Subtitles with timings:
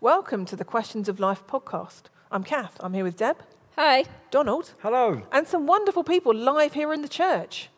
[0.00, 2.02] Welcome to the Questions of Life podcast.
[2.30, 2.76] I'm Kath.
[2.80, 3.38] I'm here with Deb,
[3.76, 4.04] Hi.
[4.30, 5.22] Donald, Hello.
[5.32, 7.68] and some wonderful people live here in the church.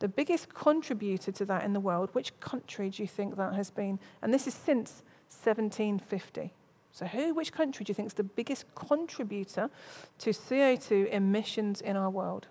[0.00, 3.70] The biggest contributor to that in the world, which country do you think that has
[3.70, 3.98] been?
[4.22, 6.52] And this is since 1750.
[6.92, 9.70] So, who, which country do you think is the biggest contributor
[10.18, 12.46] to CO2 emissions in our world?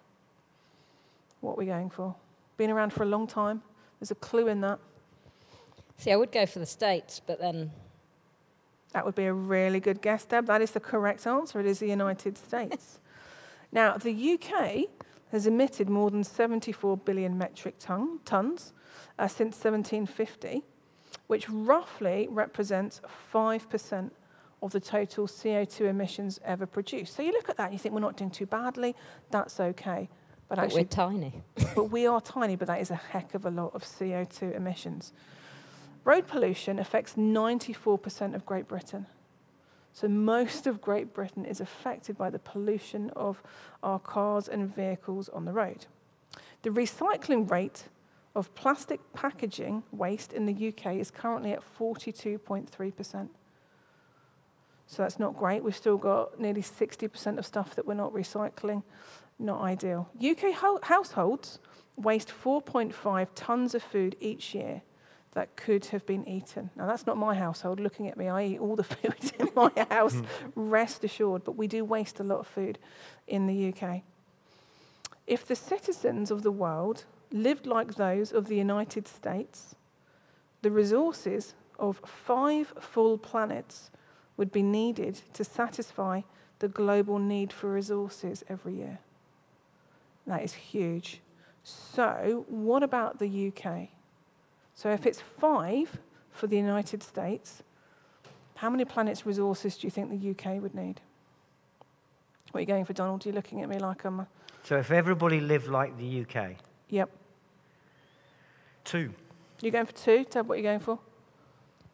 [1.40, 2.16] What are we going for?
[2.58, 3.62] Been around for a long time.
[4.00, 4.80] There's a clue in that.
[5.98, 7.72] See, I would go for the States, but then
[8.94, 10.46] That would be a really good guess, Deb.
[10.46, 11.60] That is the correct answer.
[11.60, 13.00] It is the United States.
[13.72, 14.86] now, the UK
[15.32, 18.72] has emitted more than 74 billion metric ton, tons
[19.17, 20.62] uh, since 1750,
[21.26, 23.02] which roughly represents
[23.34, 24.12] 5%
[24.62, 27.16] of the total CO2 emissions ever produced.
[27.16, 28.95] So you look at that and you think we're not doing too badly,
[29.32, 30.08] that's okay.
[30.48, 31.42] But, but actually, we're tiny.
[31.76, 35.14] but we are tiny, but that is a heck of a lot of CO2 emissions.
[36.06, 39.06] Road pollution affects 94% of Great Britain.
[39.94, 43.42] So most of Great Britain is affected by the pollution of
[43.82, 45.86] our cars and vehicles on the road.
[46.64, 47.86] The recycling rate
[48.36, 53.30] of plastic packaging waste in the UK is currently at 42.3%.
[54.88, 55.64] So that's not great.
[55.64, 58.84] We've still got nearly 60% of stuff that we're not recycling.
[59.40, 60.10] Not ideal.
[60.17, 61.60] UK ho- households
[61.95, 64.82] waste 4.5 tons of food each year
[65.34, 66.70] that could have been eaten.
[66.76, 67.80] Now, that's not my household.
[67.80, 69.94] Looking at me, I eat all the food in my hmm.
[69.94, 70.22] house,
[70.56, 72.80] rest assured, but we do waste a lot of food
[73.28, 74.02] in the UK.
[75.26, 79.76] If the citizens of the world lived like those of the United States,
[80.61, 83.89] the resources of five full planets
[84.38, 86.21] would be needed to satisfy
[86.60, 89.00] the global need for resources every year.
[90.27, 91.21] That is huge.
[91.64, 93.89] So, what about the UK?
[94.76, 96.00] So, if it's five
[96.32, 97.64] for the United States,
[98.56, 101.02] how many planets' resources do you think the UK would need?
[102.52, 103.26] What are you going for, Donald?
[103.26, 104.22] Are You're looking at me like I'm.
[104.22, 104.28] A...
[104.64, 106.56] So if everybody lived like the UK,
[106.89, 107.10] Yep.
[108.83, 109.14] two.
[109.62, 110.26] You're going for two?
[110.30, 111.00] Deb, what are you going for?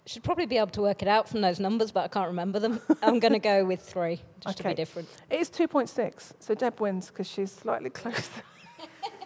[0.06, 2.60] Should probably be able to work it out from those numbers, but I can't remember
[2.60, 2.82] them.
[3.04, 5.08] I'm going to go with three, just to be different.
[5.30, 8.42] It is 2.6, so Deb wins because she's slightly closer.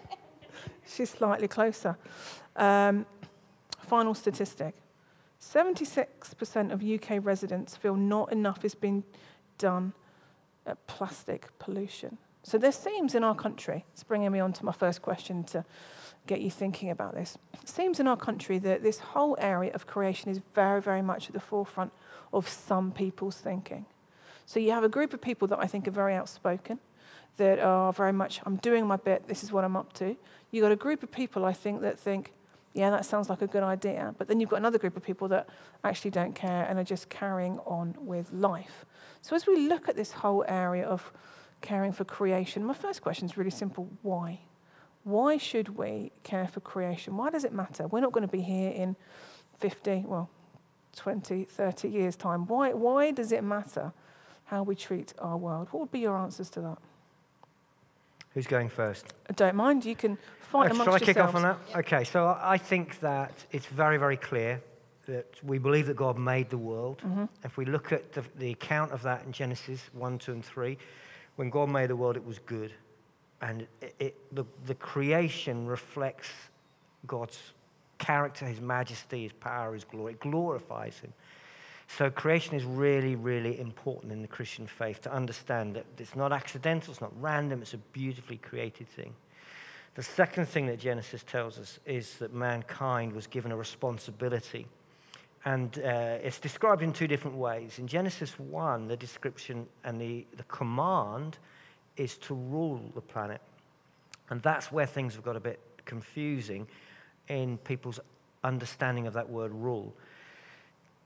[0.86, 1.98] she's slightly closer.
[2.56, 3.06] Um,
[3.84, 4.76] final statistic
[5.44, 9.04] 76% of UK residents feel not enough is being
[9.58, 9.94] done
[10.66, 12.18] at plastic pollution.
[12.44, 15.66] So there seems in our country, it's bringing me on to my first question to
[16.28, 17.38] get you thinking about this.
[17.62, 21.28] It seems in our country that this whole area of creation is very, very much
[21.28, 21.92] at the forefront
[22.32, 23.86] of some people's thinking.
[24.46, 26.80] So you have a group of people that I think are very outspoken,
[27.38, 30.16] that are very much, I'm doing my bit, this is what I'm up to.
[30.52, 32.32] You've got a group of people, I think, that think,
[32.74, 34.16] yeah, that sounds like a good idea.
[34.18, 35.48] But then you've got another group of people that
[35.84, 38.86] actually don't care and are just carrying on with life.
[39.22, 41.12] So as we look at this whole area of
[41.62, 44.40] caring for creation, my first question is really simple why?
[45.04, 47.16] Why should we care for creation?
[47.16, 47.88] Why does it matter?
[47.88, 48.96] We're not going to be here in
[49.60, 50.30] 50, well,
[50.96, 52.48] 20, 30 years' time.
[52.48, 53.94] Why, why does it matter
[54.46, 55.68] how we treat our world?
[55.72, 56.78] What would be your answers to that?
[58.34, 59.14] Who's going first?
[59.30, 59.86] I don't mind.
[59.86, 61.58] You can fight Uh, amongst shall I kick off on that?
[61.76, 64.62] Okay, so I I think that it's very, very clear
[65.06, 67.02] that we believe that God made the world.
[67.06, 67.26] Mm-hmm.
[67.44, 70.78] If we look at the, the account of that in Genesis 1, 2, and 3,
[71.36, 72.72] when God made the world, it was good.
[73.42, 76.30] And it, it, the, the creation reflects
[77.06, 77.38] God's
[77.98, 80.14] character, his majesty, his power, his glory.
[80.14, 81.14] It glorifies him.
[81.88, 86.32] So creation is really, really important in the Christian faith to understand that it's not
[86.32, 89.14] accidental, it's not random, it's a beautifully created thing.
[89.96, 94.66] The second thing that Genesis tells us is that mankind was given a responsibility.
[95.46, 97.78] And uh, it's described in two different ways.
[97.78, 101.38] In Genesis 1, the description and the, the command
[101.98, 103.42] is to rule the planet.
[104.30, 106.68] And that's where things have got a bit confusing
[107.28, 108.00] in people's
[108.44, 109.94] understanding of that word rule.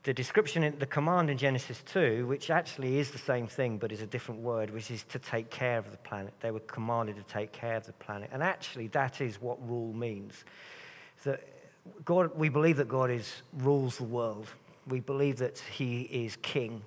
[0.04, 3.92] The description, in, the command in Genesis 2, which actually is the same thing but
[3.92, 6.32] is a different word, which is to take care of the planet.
[6.40, 8.30] They were commanded to take care of the planet.
[8.32, 10.44] And actually, that is what rule means.
[11.24, 11.42] That
[12.04, 14.48] God, we believe that God is, rules the world.
[14.86, 16.82] We believe that He is king.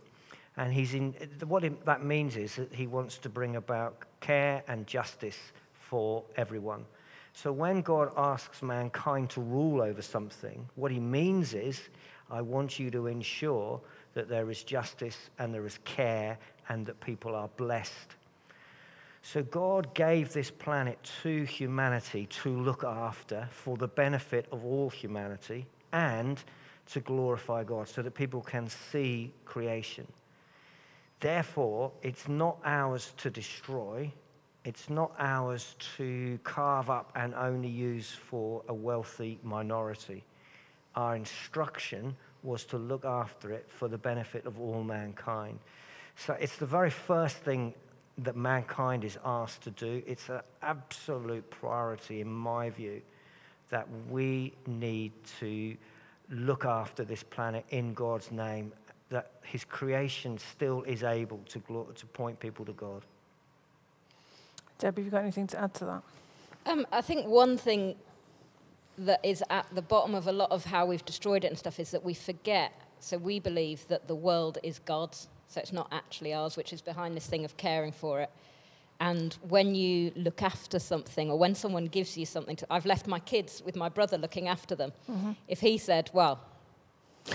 [0.58, 1.14] And he's in,
[1.48, 5.38] what that means is that he wants to bring about care and justice
[5.74, 6.86] for everyone.
[7.34, 11.80] So when God asks mankind to rule over something, what he means is,
[12.32, 13.82] I want you to ensure
[14.14, 16.38] that there is justice and there is care
[16.70, 18.16] and that people are blessed.
[19.22, 24.90] So God gave this planet to humanity to look after for the benefit of all
[24.90, 26.42] humanity and
[26.88, 30.08] to glorify God so that people can see creation.
[31.20, 34.12] Therefore, it's not ours to destroy,
[34.66, 40.24] it's not ours to carve up and only use for a wealthy minority.
[40.96, 45.60] Our instruction was to look after it for the benefit of all mankind.
[46.16, 47.74] So it's the very first thing
[48.20, 50.04] that mankind is asked to do.
[50.06, 53.02] It's an absolute priority, in my view,
[53.70, 55.76] that we need to
[56.30, 58.74] look after this planet in God's name,
[59.10, 61.60] that his creation still is able to,
[61.96, 63.04] to point people to God.
[64.78, 66.04] Debbie, have you got anything to add to that?
[66.66, 67.96] Um, I think one thing
[68.98, 71.80] that is at the bottom of a lot of how we've destroyed it and stuff
[71.80, 72.74] is that we forget.
[73.00, 76.82] So we believe that the world is God's, so it's not actually ours, which is
[76.82, 78.30] behind this thing of caring for it.
[79.00, 83.08] And when you look after something, or when someone gives you something, to, I've left
[83.08, 84.94] my kids with my brother looking after them.
[85.10, 85.32] Mm-hmm.
[85.48, 86.40] If he said, "Well,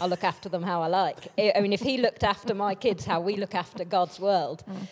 [0.00, 3.05] I'll look after them how I like," I mean, if he looked after my kids
[3.05, 4.87] how we look after God's world, mm.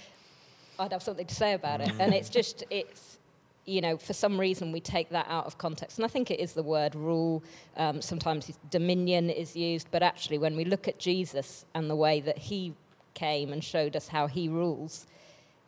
[0.78, 1.92] I'd have something to say about it.
[1.98, 3.18] And it's just, it's,
[3.66, 5.98] you know, for some reason we take that out of context.
[5.98, 7.42] And I think it is the word rule.
[7.76, 9.88] Um, sometimes dominion is used.
[9.90, 12.74] But actually, when we look at Jesus and the way that he
[13.14, 15.06] came and showed us how he rules,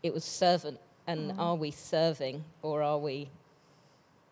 [0.03, 0.79] it was servant.
[1.07, 1.39] And mm.
[1.39, 3.29] are we serving or are we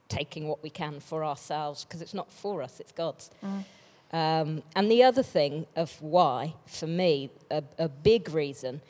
[0.09, 1.85] taking what we can for ourselves?
[1.85, 3.31] Because it's not for us, it's God's.
[3.43, 3.65] Mm.
[4.13, 8.81] Um, and the other thing of why, for me, a, a big reason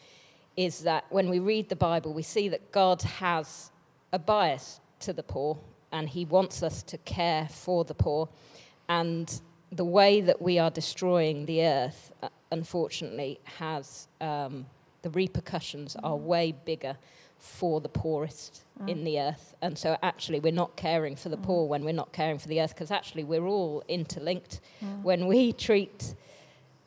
[0.57, 3.71] is that when we read the Bible, we see that God has
[4.15, 5.59] a bias to the poor
[5.91, 8.29] and he wants us to care for the poor.
[8.89, 9.41] And
[9.73, 14.67] the way that we are destroying the earth, uh, unfortunately, has um,
[15.03, 16.97] the repercussions are way bigger
[17.39, 18.89] for the poorest mm.
[18.89, 19.55] in the earth.
[19.61, 21.43] And so, actually, we're not caring for the mm.
[21.43, 24.61] poor when we're not caring for the earth, because actually, we're all interlinked.
[24.83, 25.03] Mm.
[25.03, 26.15] When we treat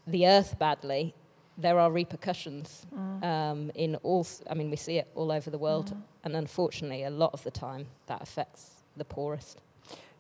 [0.06, 1.14] the earth badly,
[1.58, 3.24] there are repercussions mm.
[3.24, 4.26] um, in all.
[4.50, 6.02] I mean, we see it all over the world, mm.
[6.24, 9.62] and unfortunately, a lot of the time, that affects the poorest.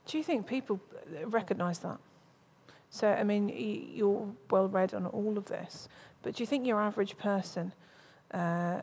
[0.05, 0.79] Do you think people
[1.25, 1.97] recognise that?
[2.89, 3.49] So, I mean,
[3.93, 5.89] you're well read on all of this,
[6.21, 7.73] but do you think your average person
[8.31, 8.81] uh,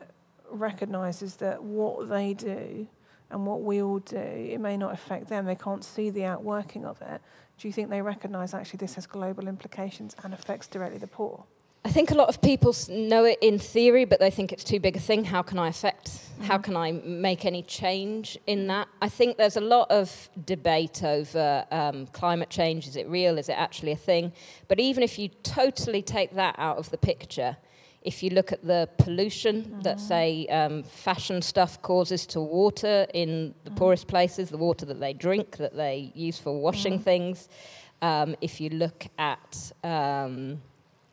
[0.49, 2.87] recognises that what they do
[3.31, 6.85] and what we all do, it may not affect them, they can't see the outworking
[6.85, 7.21] of it.
[7.57, 11.45] Do you think they recognise actually this has global implications and affects directly the poor?
[11.85, 14.79] I think a lot of people know it in theory, but they think it's too
[14.79, 15.23] big a thing.
[15.23, 16.07] How can I affect?
[16.07, 16.43] Mm-hmm.
[16.45, 18.87] How can I make any change in that?
[19.03, 22.87] I think there's a lot of debate over um, climate change.
[22.87, 23.37] Is it real?
[23.37, 24.33] Is it actually a thing?
[24.67, 27.55] But even if you totally take that out of the picture,
[28.01, 29.81] if you look at the pollution mm-hmm.
[29.81, 33.77] that, say, um, fashion stuff causes to water in the mm-hmm.
[33.77, 37.03] poorest places, the water that they drink, that they use for washing mm-hmm.
[37.03, 37.47] things,
[38.01, 40.59] um, if you look at um,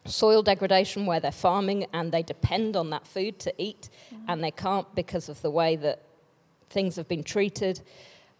[0.04, 4.24] soil degradation where they're farming and they depend on that food to eat mm-hmm.
[4.28, 6.02] and they can't because of the way that
[6.70, 7.80] things have been treated.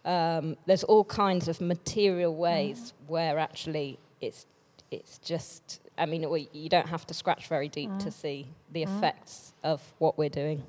[0.04, 3.12] Um, there's all kinds of material ways mm-hmm.
[3.12, 4.47] where actually it's
[4.90, 7.99] it's just I mean you don't have to scratch very deep mm-hmm.
[7.99, 8.99] to see the mm-hmm.
[8.99, 10.64] effects of what we're doing,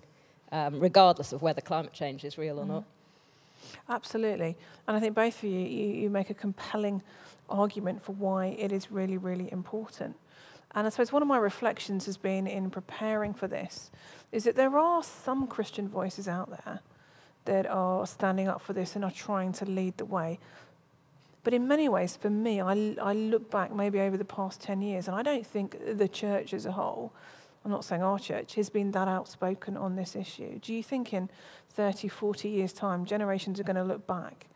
[0.51, 2.81] um, regardless of whether climate change is real or not.
[2.81, 3.91] Mm-hmm.
[3.91, 4.55] Absolutely,
[4.87, 7.01] and I think both of you, you you make a compelling
[7.49, 10.15] argument for why it is really really important.
[10.75, 13.91] And I suppose one of my reflections has been in preparing for this
[14.31, 16.79] is that there are some Christian voices out there
[17.45, 20.39] that are standing up for this and are trying to lead the way.
[21.43, 24.81] But in many ways, for me, I, I look back maybe over the past 10
[24.81, 27.11] years, and I don't think the church as a whole,
[27.65, 30.59] I'm not saying our church, has been that outspoken on this issue.
[30.59, 31.29] Do you think in
[31.69, 34.47] 30, 40 years' time, generations are going to look back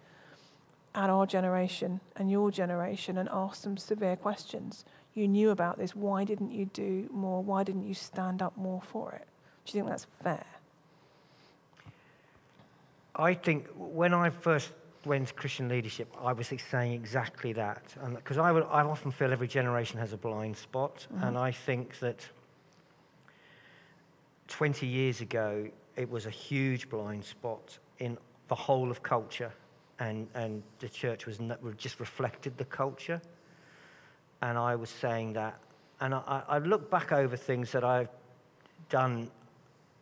[0.95, 4.86] at our generation and your generation and ask some severe questions?
[5.17, 7.41] You knew about this, why didn't you do more?
[7.43, 9.27] Why didn't you stand up more for it?
[9.65, 10.45] Do you think that's fair?
[13.15, 14.71] I think when I first
[15.05, 17.95] went to Christian leadership, I was saying exactly that.
[18.13, 21.07] Because I, I often feel every generation has a blind spot.
[21.13, 21.24] Mm-hmm.
[21.24, 22.25] And I think that
[24.47, 29.51] 20 years ago, it was a huge blind spot in the whole of culture.
[30.00, 31.39] And, and the church was
[31.77, 33.19] just reflected the culture
[34.41, 35.60] and I was saying that.
[36.00, 38.10] And I, I look back over things that I've
[38.89, 39.29] done,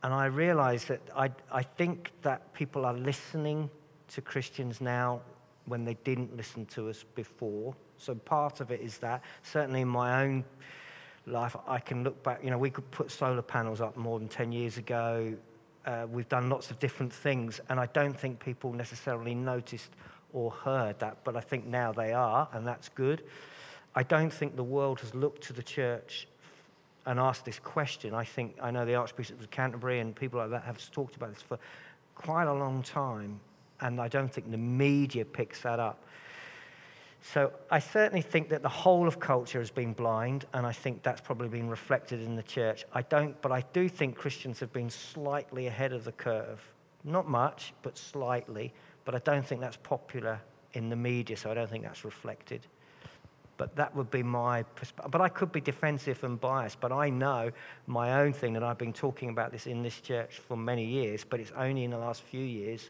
[0.03, 3.69] and I realize that I, I think that people are listening
[4.09, 5.21] to Christians now
[5.65, 7.75] when they didn't listen to us before.
[7.97, 9.23] So part of it is that.
[9.43, 10.43] Certainly in my own
[11.25, 14.27] life, I can look back, you know, we could put solar panels up more than
[14.27, 15.33] 10 years ago.
[15.85, 19.91] Uh, we've done lots of different things, and I don't think people necessarily noticed
[20.33, 23.23] or heard that, but I think now they are, and that's good.
[23.95, 26.27] I don't think the world has looked to the church
[27.05, 28.13] and asked this question.
[28.13, 31.33] I think I know the Archbishop of Canterbury and people like that have talked about
[31.33, 31.57] this for
[32.15, 33.39] quite a long time,
[33.81, 36.03] and I don't think the media picks that up.
[37.33, 41.01] So I certainly think that the whole of culture has been blind, and I think
[41.01, 42.85] that's probably been reflected in the church.
[42.93, 46.61] I don't, but I do think Christians have been slightly ahead of the curve.
[47.03, 48.73] Not much, but slightly.
[49.05, 50.39] But I don't think that's popular
[50.73, 52.67] in the media, so I don't think that's reflected.
[53.57, 55.11] But that would be my perspective.
[55.11, 57.51] But I could be defensive and biased, but I know
[57.87, 61.23] my own thing, and I've been talking about this in this church for many years,
[61.23, 62.89] but it's only in the last few years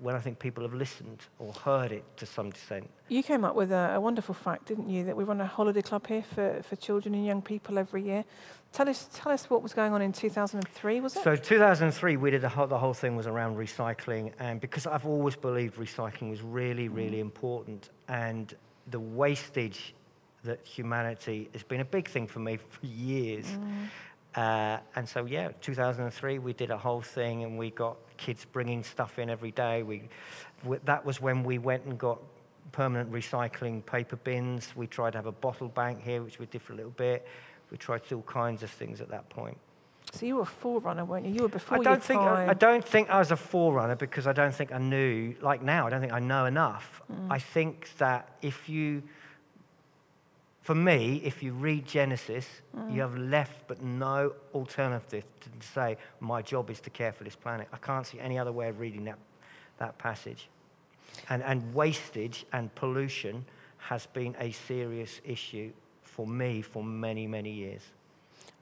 [0.00, 2.88] when I think people have listened or heard it to some extent.
[3.08, 5.82] You came up with a, a, wonderful fact, didn't you, that we run a holiday
[5.82, 8.24] club here for, for children and young people every year.
[8.72, 11.24] Tell us, tell us what was going on in 2003, was it?
[11.24, 15.06] So 2003, we did the whole, the whole thing was around recycling, and because I've
[15.06, 17.22] always believed recycling was really, really mm.
[17.22, 18.54] important, and
[18.90, 19.94] the wastage
[20.44, 23.46] that humanity has been a big thing for me for years.
[23.46, 23.88] Mm.
[24.34, 28.82] Uh, and so, yeah, 2003, we did a whole thing and we got kids bringing
[28.82, 29.82] stuff in every day.
[29.82, 30.02] We,
[30.64, 32.20] we, that was when we went and got
[32.72, 34.76] permanent recycling paper bins.
[34.76, 37.26] We tried to have a bottle bank here, which we did for a little bit.
[37.70, 39.58] We tried to do all kinds of things at that point.
[40.12, 41.34] So you were a forerunner, weren't you?
[41.34, 42.48] You were before I don't your think time.
[42.48, 45.34] I, I, don't think I was a forerunner because I don't think I knew.
[45.40, 47.02] Like now, I don't think I know enough.
[47.12, 47.30] Mm.
[47.30, 49.02] I think that if you
[50.68, 52.46] for me, if you read Genesis,
[52.76, 52.94] mm.
[52.94, 57.34] you have left but no alternative to say, my job is to care for this
[57.34, 57.68] planet.
[57.72, 59.16] I can't see any other way of reading that,
[59.78, 60.50] that passage.
[61.30, 63.46] And, and wastage and pollution
[63.78, 65.72] has been a serious issue
[66.02, 67.80] for me for many, many years.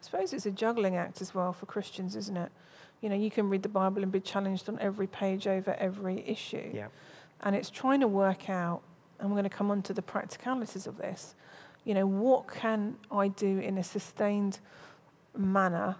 [0.06, 2.52] I suppose it's a juggling act as well for Christians, isn't it?
[3.00, 6.22] You know, you can read the Bible and be challenged on every page over every
[6.28, 6.70] issue.
[6.72, 6.86] Yeah.
[7.40, 8.82] And it's trying to work out,
[9.18, 11.34] and we're going to come on to the practicalities of this,
[11.84, 14.60] you know, what can I do in a sustained
[15.36, 15.96] manner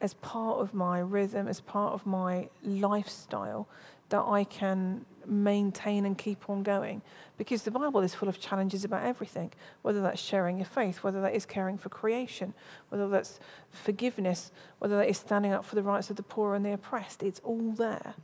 [0.00, 3.68] as part of my rhythm, as part of my lifestyle
[4.08, 7.02] that I can maintain and keep on going.
[7.36, 11.20] Because the Bible is full of challenges about everything, whether that's sharing your faith, whether
[11.22, 12.54] that is caring for creation,
[12.88, 16.64] whether that's forgiveness, whether that is standing up for the rights of the poor and
[16.64, 17.22] the oppressed.
[17.22, 18.14] It's all there.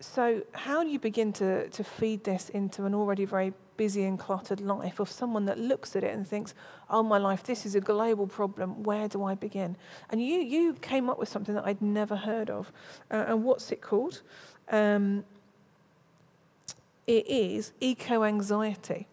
[0.00, 4.18] So, how do you begin to, to feed this into an already very busy and
[4.18, 6.54] cluttered life of someone that looks at it and thinks,
[6.88, 8.82] oh, my life, this is a global problem.
[8.82, 9.76] Where do I begin?
[10.10, 12.72] And you, you came up with something that I'd never heard of.
[13.10, 14.22] Uh, and what's it called?
[14.70, 15.24] Um,
[17.10, 19.08] it is eco anxiety.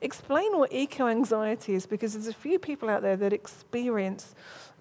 [0.00, 4.34] Explain what eco anxiety is because there's a few people out there that experience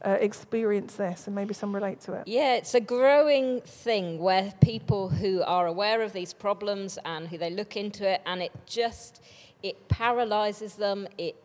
[0.03, 2.27] uh, experience this and maybe some relate to it?
[2.27, 7.37] Yeah, it's a growing thing where people who are aware of these problems and who
[7.37, 9.21] they look into it and it just
[9.63, 11.35] it paralyzes them, it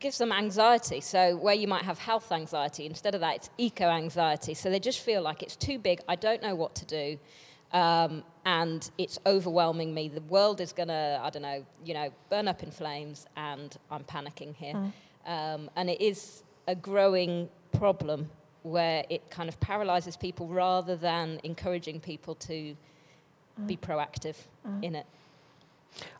[0.00, 1.00] gives them anxiety.
[1.00, 4.54] So where you might have health anxiety, instead of that it's eco anxiety.
[4.54, 7.18] So they just feel like it's too big, I don't know what to do.
[7.74, 10.08] Um, and it's overwhelming me.
[10.08, 13.76] The world is going to, I don't know, you know, burn up in flames, and
[13.90, 14.74] I'm panicking here.
[14.74, 14.92] Mm.
[15.26, 18.30] Um, and it is a growing problem
[18.62, 23.66] where it kind of paralyzes people rather than encouraging people to mm.
[23.66, 24.82] be proactive mm.
[24.82, 25.06] in it.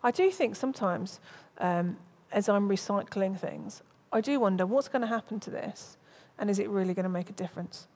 [0.02, 1.20] I do think sometimes,
[1.58, 1.96] um,
[2.32, 3.82] as I'm recycling things,
[4.12, 5.96] I do wonder what's going to happen to this,
[6.38, 7.86] and is it really going to make a difference?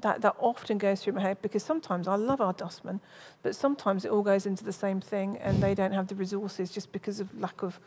[0.00, 3.00] That that often goes through my head because sometimes I love our dustmen,
[3.42, 6.70] but sometimes it all goes into the same thing, and they don't have the resources
[6.70, 7.80] just because of lack of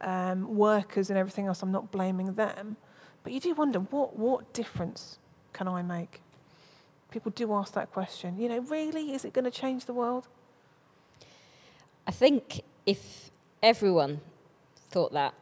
[0.00, 1.62] um, workers and everything else.
[1.62, 2.76] I'm not blaming them,
[3.24, 5.18] but you do wonder what, what difference
[5.52, 6.20] can I make?
[7.10, 8.38] People do ask that question.
[8.38, 10.28] You know, really, is it going to change the world?
[12.06, 13.30] I think if
[13.62, 14.20] everyone
[14.90, 15.34] thought that,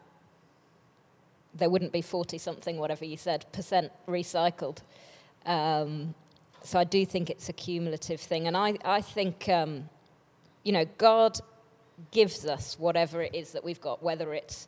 [1.55, 4.79] there wouldn't be 40 something, whatever you said, percent recycled.
[5.47, 6.15] Um,
[6.63, 8.47] so I do think it's a cumulative thing.
[8.47, 9.89] And I, I think, um,
[10.63, 11.39] you know, God
[12.11, 14.67] gives us whatever it is that we've got, whether it's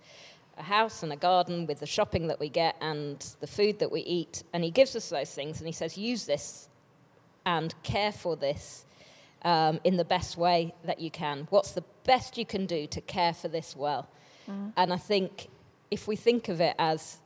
[0.58, 3.90] a house and a garden with the shopping that we get and the food that
[3.90, 4.42] we eat.
[4.52, 6.68] And he gives us those things and he says, use this
[7.44, 8.84] and care for this
[9.42, 11.46] um, in the best way that you can.
[11.50, 14.08] What's the best you can do to care for this well?
[14.48, 14.72] Mm.
[14.76, 15.48] And I think
[15.90, 17.18] if we think of it as,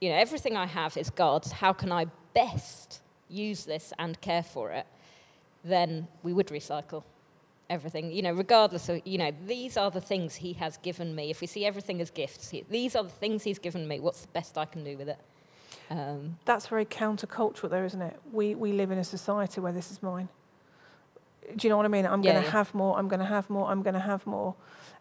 [0.00, 4.42] you know, everything I have is God's, how can I best use this and care
[4.42, 4.86] for it,
[5.64, 7.02] then we would recycle
[7.70, 8.12] everything.
[8.12, 11.30] You know, regardless of, you know, these are the things he has given me.
[11.30, 14.00] If we see everything as gifts, he, these are the things he's given me.
[14.00, 15.18] What's the best I can do with it?
[15.90, 18.18] Um, That's very countercultural, though, isn't it?
[18.32, 20.28] We, we live in a society where this is mine.
[21.56, 22.06] Do you know what I mean?
[22.06, 22.52] I'm Yeah, going to yeah.
[22.52, 24.54] have more, I'm going to have more, I'm going to have more.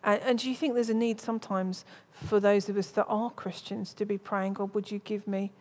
[0.03, 3.29] And, and do you think there's a need sometimes for those of us that are
[3.29, 5.51] Christians to be praying, God, would you give me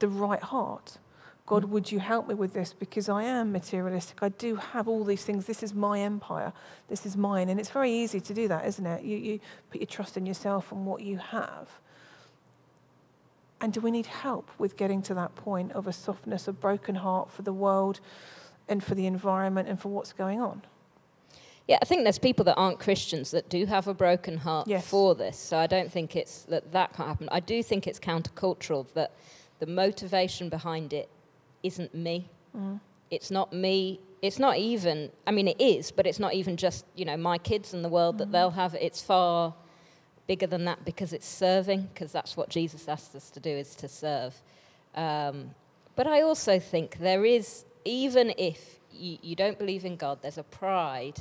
[0.00, 0.98] the right heart?
[1.46, 2.72] God, would you help me with this?
[2.72, 4.22] Because I am materialistic.
[4.22, 5.44] I do have all these things.
[5.44, 6.54] This is my empire.
[6.88, 7.50] This is mine.
[7.50, 9.04] And it's very easy to do that, isn't it?
[9.04, 11.68] You, you put your trust in yourself and what you have.
[13.60, 16.94] And do we need help with getting to that point of a softness, a broken
[16.94, 18.00] heart for the world
[18.66, 20.62] and for the environment and for what's going on?
[21.68, 24.86] Yeah, I think there's people that aren't Christians that do have a broken heart Yes.
[24.86, 25.38] for this.
[25.38, 27.28] So I don't think it's that that can't happen.
[27.30, 29.12] I do think it's countercultural that
[29.60, 31.08] the motivation behind it
[31.64, 32.28] isn't me.
[33.10, 33.98] It's not me.
[34.22, 35.10] It's not even.
[35.26, 37.88] I mean, it is, but it's not even just you know my kids and the
[37.88, 38.74] world that they'll have.
[38.74, 39.54] It's far
[40.26, 41.88] bigger than that because it's serving.
[41.92, 44.40] Because that's what Jesus asked us to do is to serve.
[44.94, 45.50] Um,
[45.96, 50.38] but I also think there is, even if you, you don't believe in God, there's
[50.38, 51.20] a pride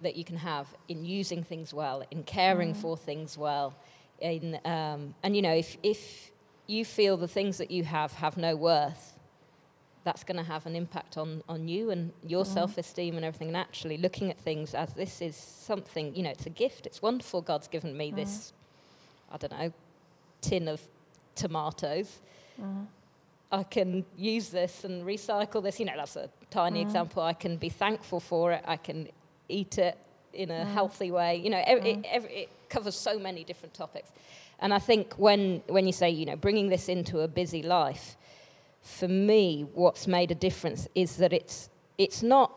[0.00, 3.74] that you can have in using things well, in caring for things well,
[4.20, 6.30] in um, and you know if if
[6.66, 9.11] you feel the things that you have have no worth,
[10.04, 12.54] that's going to have an impact on on you and your mm-hmm.
[12.54, 13.48] self-esteem and everything.
[13.48, 16.86] And actually looking at things as this is something, you know, it's a gift.
[16.86, 17.42] It's wonderful.
[17.42, 19.34] God's given me this, mm-hmm.
[19.34, 19.72] I don't know,
[20.40, 20.80] tin of
[21.34, 22.20] tomatoes.
[22.60, 22.84] Mm-hmm.
[23.52, 25.78] I can use this and recycle this.
[25.78, 27.22] You know, that's a tiny example.
[27.22, 28.64] I can be thankful for it.
[28.66, 29.08] I can
[29.48, 29.98] eat it
[30.32, 31.36] in a healthy way.
[31.36, 34.10] You know, every, it, every, it covers so many different topics.
[34.58, 38.16] And I think when, when you say, you know, bringing this into a busy life,
[38.82, 42.52] for me, what's made a difference is that it's, it's not,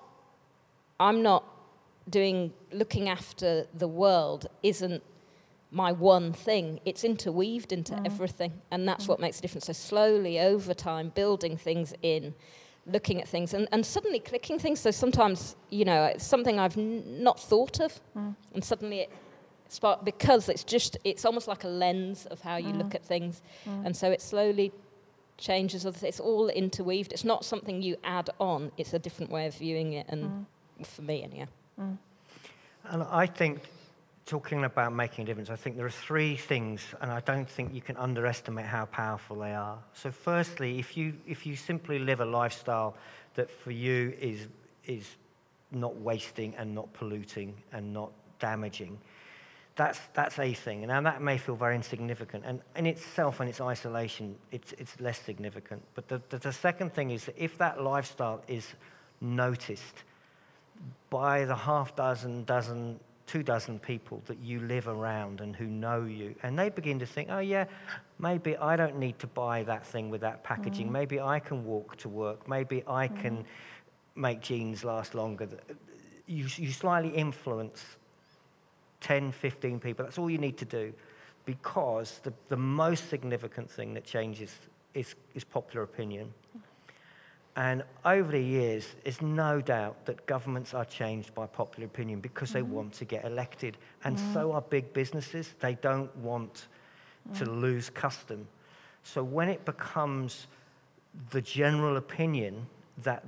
[0.99, 1.43] I'm not
[2.09, 5.03] doing, looking after the world isn't
[5.71, 6.79] my one thing.
[6.83, 8.05] It's interweaved into mm.
[8.05, 9.09] everything, and that's mm.
[9.09, 9.65] what makes a difference.
[9.65, 12.33] So slowly, over time, building things in,
[12.87, 14.79] looking at things, and, and suddenly clicking things.
[14.79, 18.35] So sometimes, you know, it's something I've n- not thought of, mm.
[18.53, 19.11] and suddenly it
[19.67, 23.41] spark because it's just it's almost like a lens of how you look at things,
[23.65, 24.71] and so it slowly
[25.37, 25.85] changes.
[25.85, 27.11] other thi- It's all interweaved.
[27.13, 28.71] It's not something you add on.
[28.77, 30.45] It's a different way of viewing it, and
[30.79, 30.85] mm.
[30.85, 31.45] for me, anyhow.
[31.79, 31.97] Mm.
[32.85, 33.61] And I think,
[34.25, 37.73] talking about making a difference, I think there are three things, and I don't think
[37.73, 39.77] you can underestimate how powerful they are.
[39.93, 42.95] So, firstly, if you, if you simply live a lifestyle
[43.35, 44.47] that for you is,
[44.85, 45.15] is
[45.71, 48.97] not wasting and not polluting and not damaging,
[49.75, 50.83] that's, that's a thing.
[50.83, 52.43] And now that may feel very insignificant.
[52.45, 55.83] And in itself, in its isolation, it's, it's less significant.
[55.95, 58.67] But the, the, the second thing is that if that lifestyle is
[59.19, 60.03] noticed,
[61.09, 66.03] by the half dozen, dozen, two dozen people that you live around and who know
[66.03, 66.35] you.
[66.43, 67.65] And they begin to think, oh, yeah,
[68.19, 70.89] maybe I don't need to buy that thing with that packaging.
[70.89, 70.91] Mm.
[70.91, 72.47] Maybe I can walk to work.
[72.47, 73.45] Maybe I can mm.
[74.15, 75.47] make jeans last longer.
[76.27, 77.97] You, you slightly influence
[79.05, 80.03] 10, 15 people.
[80.03, 80.91] That's all you need to do
[81.45, 84.51] because the, the most significant thing that changes
[84.95, 86.33] is, is popular opinion.
[87.55, 92.51] And over the years, there's no doubt that governments are changed by popular opinion because
[92.51, 92.73] they mm-hmm.
[92.73, 93.77] want to get elected.
[94.03, 94.55] And so mm-hmm.
[94.55, 95.53] are big businesses.
[95.59, 96.65] They don't want
[97.35, 97.61] to mm.
[97.61, 98.47] lose custom.
[99.03, 100.47] So when it becomes
[101.29, 102.65] the general opinion
[103.03, 103.23] that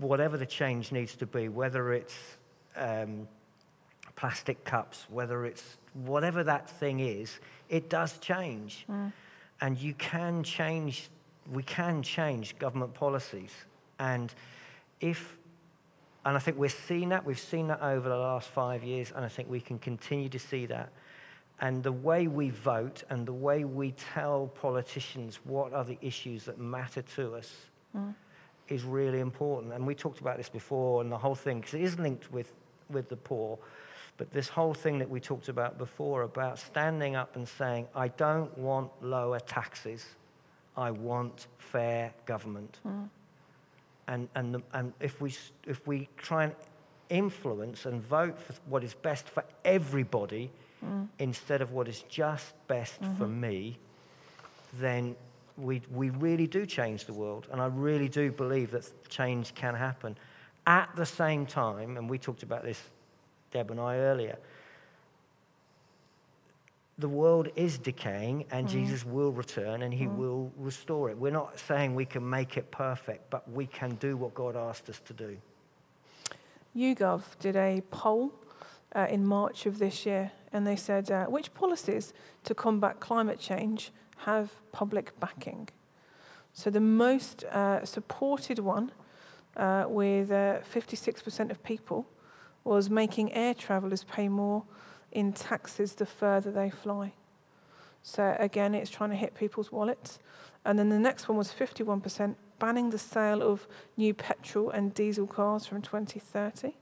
[0.00, 2.16] whatever the change needs to be, whether it's
[2.76, 3.28] um,
[4.18, 8.84] plastic cups, whether it's whatever that thing is, it does change.
[8.90, 9.12] Mm.
[9.60, 11.08] And you can change,
[11.52, 13.52] we can change government policies.
[14.00, 14.34] And
[15.00, 15.38] if,
[16.24, 19.24] and I think we're seeing that, we've seen that over the last five years, and
[19.24, 20.90] I think we can continue to see that.
[21.60, 26.44] And the way we vote and the way we tell politicians what are the issues
[26.46, 27.54] that matter to us
[27.96, 28.12] mm.
[28.66, 29.74] is really important.
[29.74, 32.52] And we talked about this before, and the whole thing, because it is linked with,
[32.90, 33.60] with the poor,
[34.18, 38.08] but this whole thing that we talked about before about standing up and saying, I
[38.08, 40.04] don't want lower taxes,
[40.76, 42.78] I want fair government.
[42.86, 43.08] Mm.
[44.08, 45.32] And, and, the, and if, we,
[45.66, 46.54] if we try and
[47.10, 50.50] influence and vote for what is best for everybody
[50.84, 51.06] mm.
[51.20, 53.40] instead of what is just best for mm-hmm.
[53.40, 53.78] me,
[54.80, 55.14] then
[55.56, 57.46] we, we really do change the world.
[57.52, 60.16] And I really do believe that change can happen.
[60.66, 62.80] At the same time, and we talked about this,
[63.50, 64.38] Deb and I, earlier,
[66.98, 71.16] the world is decaying and Jesus will return and he will restore it.
[71.16, 74.88] We're not saying we can make it perfect, but we can do what God asked
[74.88, 75.36] us to do.
[76.76, 78.32] YouGov did a poll
[78.94, 82.12] uh, in March of this year, and they said uh, which policies
[82.44, 85.68] to combat climate change have public backing.
[86.52, 88.90] So the most uh, supported one,
[89.56, 92.06] uh, with uh, 56% of people,
[92.68, 94.64] was making air travellers pay more
[95.12, 97.12] in taxes the further they fly.
[98.02, 100.18] So again, it's trying to hit people's wallets.
[100.64, 105.26] And then the next one was 51%, banning the sale of new petrol and diesel
[105.26, 106.74] cars from 2030.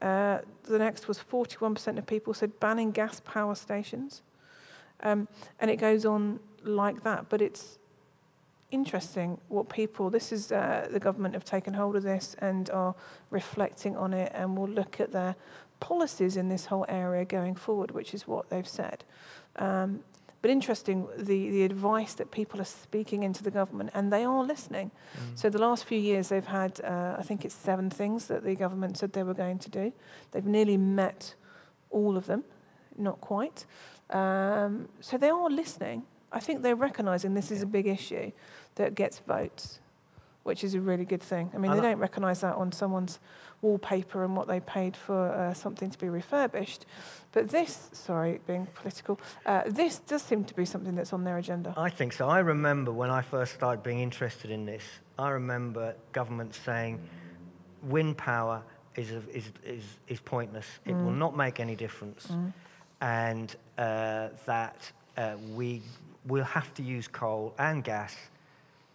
[0.00, 4.22] Uh, the next was 41% of people said banning gas power stations.
[5.02, 5.28] Um,
[5.60, 7.28] and it goes on like that.
[7.28, 7.78] But it's
[8.74, 12.94] interesting what people, this is uh, the government have taken hold of this and are
[13.30, 15.36] reflecting on it and will look at their
[15.80, 19.04] policies in this whole area going forward, which is what they've said.
[19.56, 20.00] Um,
[20.42, 24.44] but interesting, the, the advice that people are speaking into the government, and they are
[24.44, 24.90] listening.
[24.90, 25.38] Mm.
[25.38, 28.54] So the last few years, they've had, uh, I think it's seven things that the
[28.54, 29.92] government said they were going to do.
[30.32, 31.34] They've nearly met
[31.88, 32.44] all of them,
[32.98, 33.64] not quite.
[34.10, 36.02] Um, so they are listening.
[36.30, 38.32] I think they're recognising this is a big issue
[38.76, 39.78] that gets votes,
[40.42, 41.50] which is a really good thing.
[41.54, 43.18] I mean, And they don't recognise that on someone's
[43.62, 46.84] wallpaper and what they paid for uh, something to be refurbished.
[47.32, 51.38] But this, sorry, being political, uh, this does seem to be something that's on their
[51.38, 51.74] agenda.
[51.76, 52.28] I think so.
[52.28, 54.84] I remember when I first started being interested in this,
[55.18, 57.00] I remember government saying
[57.82, 58.62] wind power
[58.96, 60.66] is, a, is, is, is pointless.
[60.84, 62.30] It will not make any difference.
[63.00, 65.82] And uh, that uh, we
[66.26, 68.14] will have to use coal and gas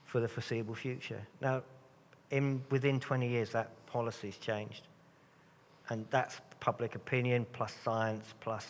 [0.09, 1.21] for the foreseeable future.
[1.39, 1.61] Now,
[2.31, 4.87] in, within 20 years, that policy's changed.
[5.89, 8.65] And that's public opinion plus science plus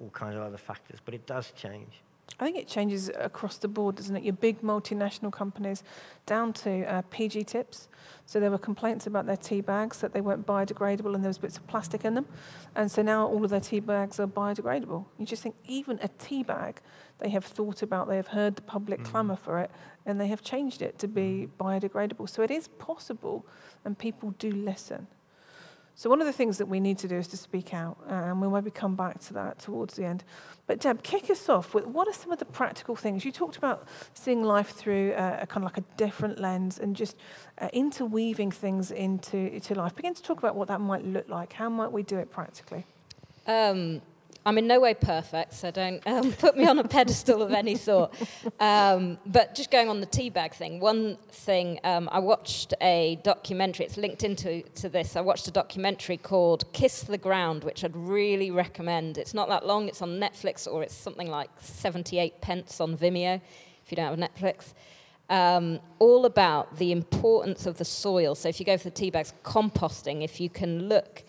[0.00, 0.98] all kinds of other factors.
[1.04, 2.02] But it does change.
[2.38, 4.22] I think it changes across the board, doesn't it?
[4.22, 5.82] Your big multinational companies
[6.24, 7.88] down to uh, PG tips.
[8.24, 11.36] So there were complaints about their tea bags that they weren't biodegradable and there was
[11.36, 12.26] bits of plastic in them.
[12.74, 15.04] And so now all of their tea bags are biodegradable.
[15.18, 16.80] You just think even a tea bag,
[17.18, 19.70] they have thought about, they have heard the public clamour for it,
[20.06, 22.28] and they have changed it to be biodegradable.
[22.28, 23.44] So it is possible,
[23.84, 25.08] and people do listen.
[26.00, 28.14] So one of the things that we need to do is to speak out, uh,
[28.14, 30.24] and we'll maybe come back to that towards the end.
[30.66, 33.22] But Deb, kick us off with what are some of the practical things?
[33.22, 36.96] You talked about seeing life through uh, a kind of like a different lens and
[36.96, 37.16] just
[37.58, 39.94] uh, interweaving things into, into life.
[39.94, 41.52] Begin to talk about what that might look like.
[41.52, 42.86] How might we do it practically?
[43.46, 44.00] Um,
[44.46, 47.76] I'm in no way perfect, so don't um, put me on a pedestal of any
[47.76, 48.14] sort.
[48.58, 53.84] Um, but just going on the teabag thing, one thing um, I watched a documentary.
[53.84, 55.16] It's linked into to this.
[55.16, 59.18] I watched a documentary called "Kiss the Ground," which I'd really recommend.
[59.18, 59.88] It's not that long.
[59.88, 63.40] It's on Netflix, or it's something like 78 pence on Vimeo,
[63.84, 64.72] if you don't have Netflix.
[65.28, 68.34] Um, all about the importance of the soil.
[68.34, 70.24] So if you go for the tea bags, composting.
[70.24, 71.22] If you can look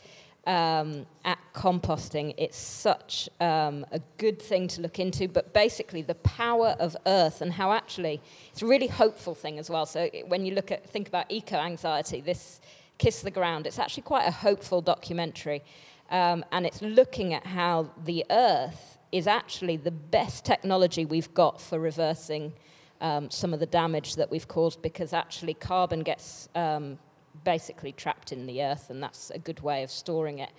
[0.47, 2.34] um, at composting.
[2.38, 7.41] It's such um, a good thing to look into, but basically the power of earth
[7.41, 9.86] and how actually it's a really hopeful thing as well.
[9.86, 12.60] So when you look at think about eco anxiety, this
[12.97, 15.63] kiss the ground, it's actually quite a hopeful documentary,
[16.10, 21.60] um, and it's looking at how the earth is actually the best technology we've got
[21.62, 22.54] for reversing.
[23.01, 26.99] Um, some of the damage that we've caused because actually carbon gets um,
[27.43, 30.51] basically trapped in the earth, and that's a good way of storing it.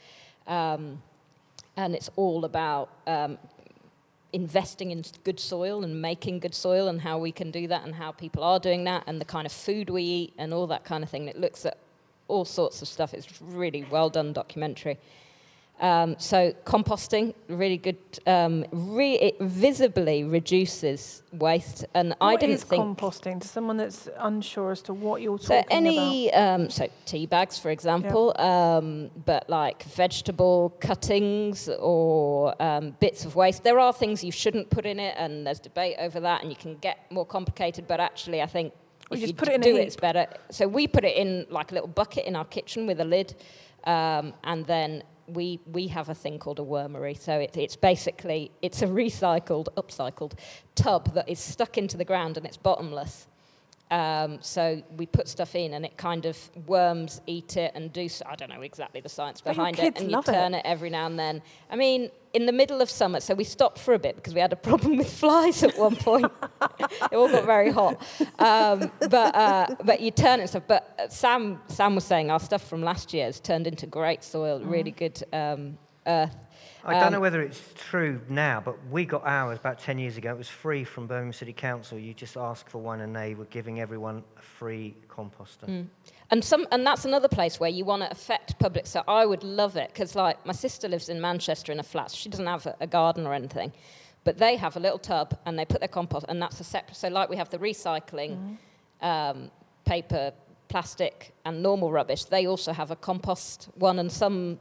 [0.46, 1.02] Um,
[1.76, 3.38] and it's all about um,
[4.32, 7.94] investing in good soil and making good soil, and how we can do that, and
[7.94, 10.84] how people are doing that, and the kind of food we eat, and all that
[10.84, 11.28] kind of thing.
[11.28, 11.78] It looks at
[12.28, 13.14] all sorts of stuff.
[13.14, 14.98] It's really well done documentary.
[15.82, 17.98] Um, so composting, really good.
[18.24, 24.08] Um, re- it visibly reduces waste, and I didn't is think composting to someone that's
[24.18, 25.76] unsure as to what you're so talking about?
[25.76, 33.24] any um, so tea bags, for example, um, but like vegetable cuttings or um, bits
[33.24, 33.64] of waste.
[33.64, 36.56] There are things you shouldn't put in it, and there's debate over that, and you
[36.56, 37.88] can get more complicated.
[37.88, 38.72] But actually, I think
[39.10, 40.28] Or if just you put it do it, it's better.
[40.52, 43.34] So we put it in like a little bucket in our kitchen with a lid,
[43.82, 47.18] um, and then we we have a thing called a wormery.
[47.18, 50.32] So it, it's basically it's a recycled, upcycled
[50.74, 53.26] tub that is stuck into the ground and it's bottomless.
[53.92, 58.08] Um, so we put stuff in, and it kind of worms eat it and do.
[58.24, 60.32] I don't know exactly the science behind it, and you love it.
[60.32, 60.62] turn it.
[60.64, 61.42] every now and then.
[61.70, 64.40] I mean, in the middle of summer, so we stopped for a bit because we
[64.40, 66.24] had a problem with flies at one point.
[67.12, 68.02] it all got very hot,
[68.38, 70.64] um, but uh, but you turn it and stuff.
[70.66, 74.24] But uh, Sam Sam was saying our stuff from last year has turned into great
[74.24, 75.22] soil, really good.
[75.34, 75.76] Um,
[76.06, 76.34] earth.
[76.84, 80.16] I don't Um, know whether it's true now, but we got ours about 10 years
[80.16, 80.32] ago.
[80.32, 81.98] It was free from Birmingham City Council.
[81.98, 85.66] You just ask for one and they were giving everyone a free composter.
[85.68, 85.86] Mm.
[86.30, 88.86] And some, and that's another place where you want to affect public.
[88.86, 92.10] So I would love it because, like, my sister lives in Manchester in a flat.
[92.10, 93.72] So she doesn't have a, a garden or anything,
[94.24, 96.96] but they have a little tub and they put their compost, and that's a separate.
[96.96, 98.56] So, like, we have the recycling,
[99.00, 99.50] um,
[99.84, 100.32] paper,
[100.68, 102.24] plastic, and normal rubbish.
[102.24, 104.58] They also have a compost one, and some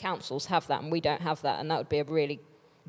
[0.00, 1.60] councils have that, and we don't have that.
[1.60, 2.40] And that would be a really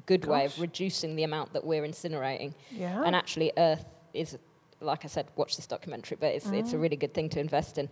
[0.05, 2.53] good way of reducing the amount that we're incinerating.
[2.71, 3.03] Yeah.
[3.05, 4.37] And actually, Earth is,
[4.79, 7.77] like I said, watch this documentary, but it's, it's a really good thing to invest
[7.77, 7.89] in.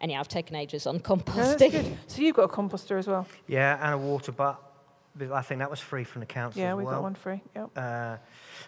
[0.00, 1.70] And yeah, I've taken ages on composting.
[1.72, 1.96] good.
[2.06, 3.26] So you've got a composter as well?
[3.46, 4.58] Yeah, and a water butt.
[5.32, 6.94] I think that was free from the council Yeah, we well.
[6.94, 7.42] got one free.
[7.56, 7.70] Yep.
[7.76, 8.16] Uh,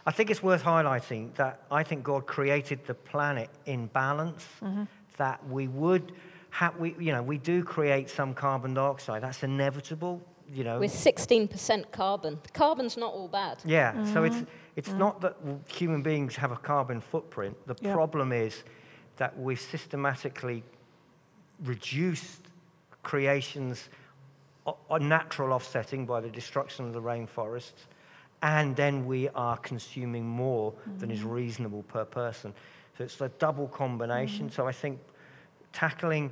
[0.05, 4.83] I think it's worth highlighting that I think God created the planet in balance, Mm-hmm.
[5.19, 6.13] that we would
[6.53, 9.23] have, we, you know, we do create some carbon dioxide.
[9.23, 10.21] That's inevitable,
[10.53, 10.79] you know.
[10.79, 12.39] With 16% carbon.
[12.53, 13.59] Carbon's not all bad.
[13.65, 14.45] Yeah, so it's, Mm-hmm.
[14.77, 15.37] it's not that
[15.67, 17.57] human beings have a carbon footprint.
[17.67, 17.95] The Yeah.
[17.95, 18.65] problem is
[19.17, 20.63] that we've systematically
[21.65, 22.41] reduced
[23.03, 23.89] creation's
[24.67, 27.87] o- o- natural offsetting by the destruction of the rainforests,
[28.43, 31.29] and then we are consuming more than is Mm-hmm.
[31.31, 32.53] reasonable per person.
[32.99, 34.51] So it's a double combination.
[34.51, 34.99] So I think
[35.73, 36.31] tackling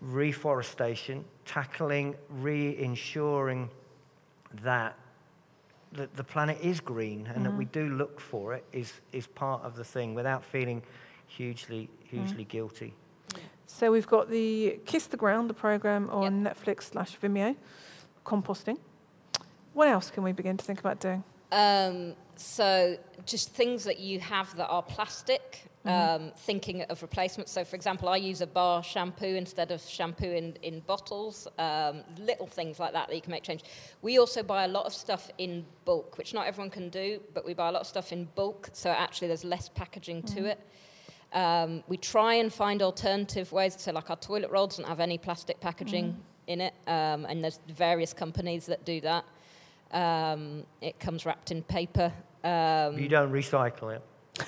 [0.00, 3.70] reforestation, tackling re-ensuring
[4.62, 4.96] that
[5.92, 9.62] the, the planet is green and that we do look for it is, is part
[9.62, 10.82] of the thing without feeling
[11.26, 12.94] hugely, hugely guilty.
[13.66, 17.56] So we've got the Kiss the Ground, the program on Netflix slash Vimeo,
[18.24, 18.78] composting.
[19.72, 21.24] What else can we begin to think about doing?
[21.52, 27.52] Um, so just things that you have that are plastic, um, thinking of replacements.
[27.52, 32.02] So for example, I use a bar shampoo instead of shampoo in, in bottles, um,
[32.18, 33.62] little things like that that you can make change.
[34.02, 37.44] We also buy a lot of stuff in bulk, which not everyone can do, but
[37.44, 40.60] we buy a lot of stuff in bulk, so actually there's less packaging to it.
[41.32, 43.76] Um, we try and find alternative ways.
[43.78, 47.60] So, like our toilet roll doesn't have any plastic packaging in it, um, and there's
[47.68, 49.24] various companies that do that.
[49.92, 52.12] Um, it comes wrapped in paper.
[52.44, 54.02] Um, you don't recycle it.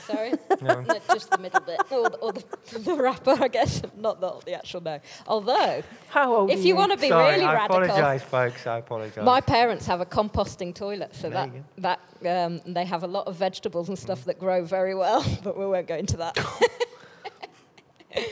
[0.07, 0.81] Sorry, No.
[0.81, 2.45] No, just the middle bit, or, the- or the,
[2.79, 5.01] the wrapper, I guess, not the, the actual no.
[5.27, 8.67] Although, How old if are you want to be Sorry, really I radical, apologise, folks.
[8.67, 9.25] I apologise.
[9.25, 13.27] my parents have a composting toilet, so There that that um, they have a lot
[13.27, 16.39] of vegetables and stuff that grow very well, but we won't go into that.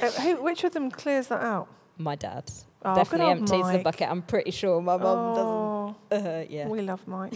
[0.02, 1.68] Uh, who, which of them clears that out?
[1.98, 2.50] My dad
[2.86, 4.08] Oh, definitely old empties the bucket.
[4.08, 6.26] I'm pretty sure my mum oh, doesn't.
[6.26, 6.68] Uh, yeah.
[6.68, 7.34] we love Mike.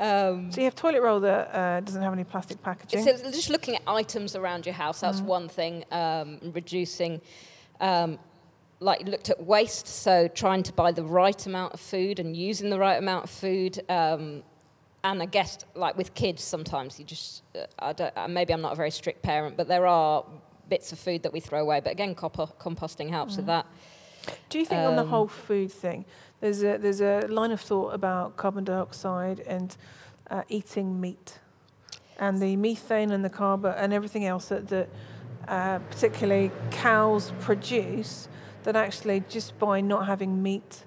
[0.00, 3.04] Um, So you have toilet roll that uh, doesn't have any plastic packaging.
[3.04, 5.84] so just looking at items around your house, that's one thing.
[5.92, 7.20] Um, reducing,
[7.80, 8.18] um,
[8.80, 12.70] like looked at waste, so trying to buy the right amount of food and using
[12.70, 13.78] the right amount of food.
[13.90, 14.42] Um,
[15.04, 18.60] and I guess, like with kids, sometimes you just, uh, I don't, uh, maybe I'm
[18.62, 20.24] not a very strict parent, but there are
[20.68, 21.80] bits of food that we throw away.
[21.80, 23.66] But again, compo- composting helps with that.
[24.50, 26.04] Do you think on the Um, whole food thing,
[26.40, 29.76] there's a there's a line of thought about carbon dioxide and
[30.30, 31.38] uh, eating meat,
[32.18, 34.88] and the methane and the carbon and everything else that that
[35.48, 38.28] uh, particularly cows produce,
[38.62, 40.84] that actually just by not having meat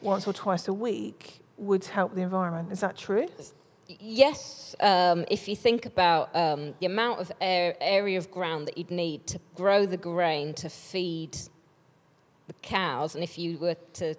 [0.00, 2.72] once or twice a week would help the environment.
[2.72, 3.28] Is that true?
[3.98, 8.78] Yes, um, if you think about um, the amount of air, area of ground that
[8.78, 11.36] you'd need to grow the grain to feed
[12.46, 14.14] the cows, and if you were to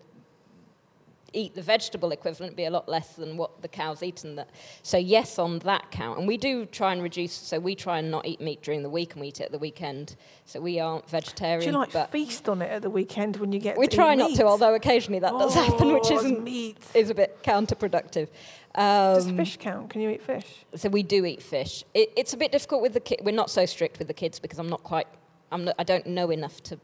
[1.34, 4.24] eat the vegetable equivalent, be a lot less than what the cows eat.
[4.24, 4.50] And that.
[4.84, 7.32] So yes, on that count, and we do try and reduce.
[7.34, 9.52] So we try and not eat meat during the week, and we eat it at
[9.52, 10.16] the weekend.
[10.46, 11.62] So we aren't vegetarian.
[11.62, 13.78] Do you like but feast on it at the weekend when you get?
[13.78, 14.38] we try not meat?
[14.38, 16.78] to, although occasionally that does happen, which Oh, isn't meat.
[16.94, 18.28] is a bit counterproductive.
[18.76, 19.90] Does Um, fish count?
[19.90, 20.46] Can you eat fish?
[20.76, 21.84] so we do eat fish.
[21.94, 23.22] It, it's a bit difficult with the kids.
[23.24, 25.08] We're not so strict with the kids because I'm not quite.
[25.52, 26.80] I'm not, I don't know enough to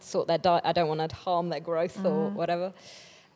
[0.00, 0.62] sort their diet.
[0.64, 2.72] I don't want to harm their growth or whatever.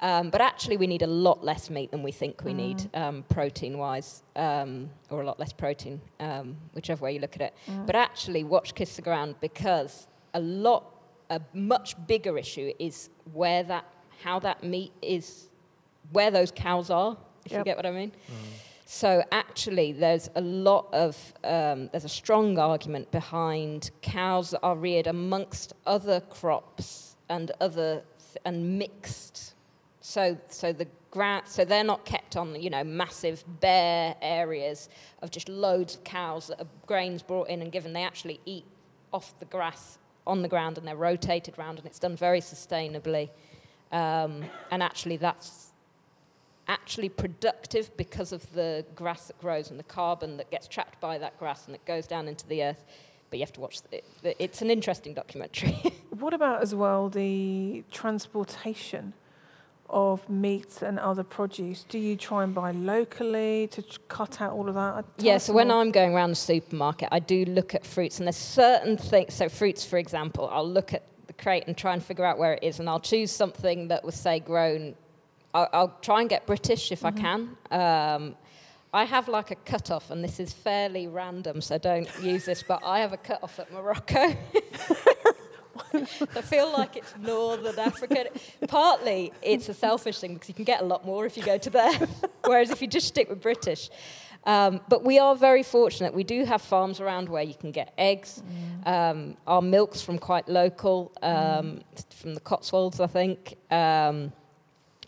[0.00, 3.24] Um, but actually, we need a lot less meat than we think we need, um,
[3.28, 7.54] protein-wise, um, or a lot less protein, um, whichever way you look at it.
[7.86, 10.84] But actually, watch Kiss the Ground because a lot,
[11.30, 13.84] a much bigger issue is where that,
[14.22, 15.48] how that meat is,
[16.12, 17.16] where those cows are.
[17.44, 18.12] If you get what I mean.
[18.84, 24.76] So actually, there's a lot of um, there's a strong argument behind cows that are
[24.76, 29.54] reared amongst other crops and other th- and mixed.
[30.08, 34.88] So so the ground so they're not kept on you know massive bare areas
[35.20, 37.92] of just loads of cows that are grains brought in and given.
[37.92, 38.64] They actually eat
[39.12, 43.28] off the grass on the ground and they're rotated round and it's done very sustainably.
[43.92, 45.72] Um, and actually, that's
[46.68, 51.18] actually productive because of the grass that grows and the carbon that gets trapped by
[51.18, 52.82] that grass and that goes down into the earth.
[53.28, 54.06] But you have to watch it.
[54.38, 55.76] It's an interesting documentary.
[56.18, 59.12] what about as well the transportation
[59.90, 61.84] of meat and other produce?
[61.88, 65.04] Do you try and buy locally to cut out all of that?
[65.18, 68.36] yeah, so when I'm going around the supermarket, I do look at fruits, and there's
[68.36, 69.34] certain things.
[69.34, 72.54] So, fruits, for example, I'll look at the crate and try and figure out where
[72.54, 74.94] it is, and I'll choose something that was, say, grown.
[75.54, 77.18] I'll, I'll try and get British if mm-hmm.
[77.18, 78.20] I can.
[78.20, 78.36] Um,
[78.92, 82.80] I have like a cut-off, and this is fairly random, so don't use this, but
[82.84, 84.34] I have a cut-off at Morocco.
[85.94, 88.26] I feel like it's Northern Africa.
[88.66, 91.58] Partly it's a selfish thing because you can get a lot more if you go
[91.58, 91.92] to there,
[92.44, 93.90] whereas if you just stick with British.
[94.44, 96.14] Um, but we are very fortunate.
[96.14, 98.42] We do have farms around where you can get eggs.
[98.84, 98.88] Mm.
[98.88, 102.14] Um, our milk's from quite local, um, mm.
[102.14, 103.56] from the Cotswolds, I think.
[103.70, 104.32] Um,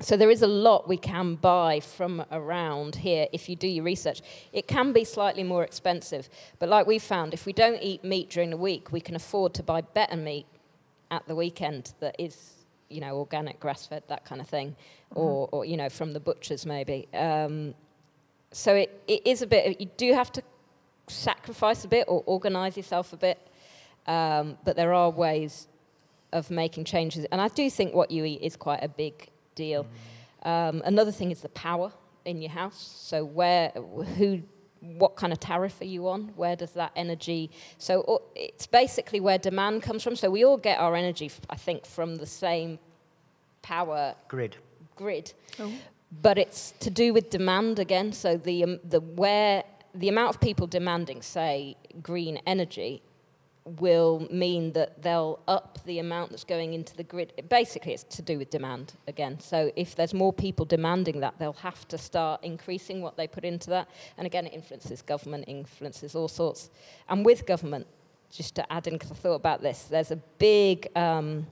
[0.01, 3.85] so there is a lot we can buy from around here if you do your
[3.85, 4.23] research.
[4.53, 8.31] It can be slightly more expensive, but like we found, if we don't eat meat
[8.31, 10.47] during the week, we can afford to buy better meat
[11.11, 15.21] at the weekend that is, you know, organic, grass-fed, that kind of thing, mm-hmm.
[15.21, 17.09] or, or you know, from the butchers maybe.
[17.15, 17.75] Um,
[18.53, 19.81] so it, it is a bit.
[19.81, 20.43] You do have to
[21.07, 23.39] sacrifice a bit or organise yourself a bit,
[24.07, 25.69] um, but there are ways
[26.33, 27.27] of making changes.
[27.33, 29.87] And I do think what you eat is quite a big deal.
[30.45, 30.49] Mm.
[30.49, 31.93] Um, another thing is the power
[32.25, 32.95] in your house.
[33.01, 33.71] So where,
[34.17, 34.43] who
[34.81, 36.33] what kind of tariff are you on?
[36.37, 37.51] Where does that energy?
[37.79, 40.17] So it's basically where demand comes from.
[40.17, 42.79] So we all get our energy, I think, from the same
[43.63, 44.57] power grid.
[44.97, 45.73] Grid, oh.
[46.23, 48.13] but it's to do with demand again.
[48.13, 49.65] So the um, the where
[49.95, 53.03] the amount of people demanding, say, green energy
[53.65, 57.33] will mean that they'll up the amount that's going into the grid.
[57.49, 59.39] Basically, it's to do with demand again.
[59.39, 63.45] So if there's more people demanding that, they'll have to start increasing what they put
[63.45, 63.89] into that.
[64.17, 66.71] And again, it influences government, influences all sorts.
[67.09, 67.87] And with government,
[68.31, 71.47] just to add in, because I thought about this, there's a big um,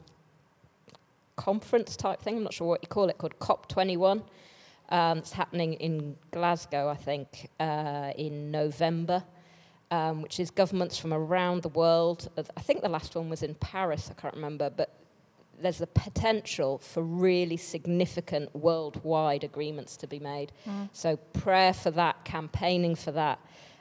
[1.37, 4.23] conference type thing, I'm not sure what you call it, called COP21.
[4.90, 9.23] Um, it's happening in Glasgow, I think, uh, in November
[9.90, 12.31] um, which is governments from around the world.
[12.57, 14.94] I think the last one was in Paris, I can't remember, but
[15.61, 20.53] there's the potential for really significant worldwide agreements to be made.
[20.66, 20.88] Mm.
[20.92, 23.40] So prayer for that, campaigning for that.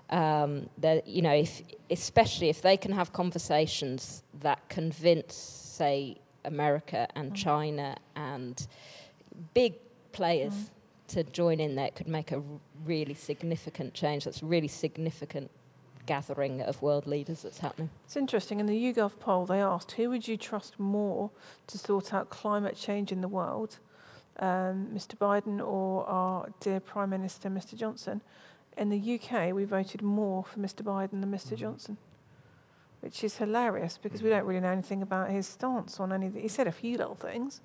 [0.10, 7.10] Um, that you know, if, especially if they can have conversations that convince, say, America
[7.16, 7.36] and mm.
[7.36, 8.68] China and
[9.54, 9.74] big
[10.14, 10.70] players mm.
[11.10, 12.42] to join in there, it could make a
[12.86, 14.24] really significant change.
[14.24, 15.52] That's really significant
[16.08, 17.92] gathering of world leaders that's happening.
[18.06, 18.60] It's interesting.
[18.60, 21.30] In the YouGov poll, they asked who would you trust more
[21.68, 23.78] to sort out climate change in the world,
[24.40, 25.16] um, Mr.
[25.16, 27.76] Biden or our dear Prime Minister, Mr.
[27.76, 28.22] Johnson.
[28.78, 30.82] In the UK, we voted more for Mr.
[30.82, 31.48] Biden than Mr.
[31.48, 31.56] Mm-hmm.
[31.56, 31.98] Johnson,
[33.02, 36.42] which is hilarious because we don't really know anything about his stance on anything.
[36.42, 37.62] He said a few little things,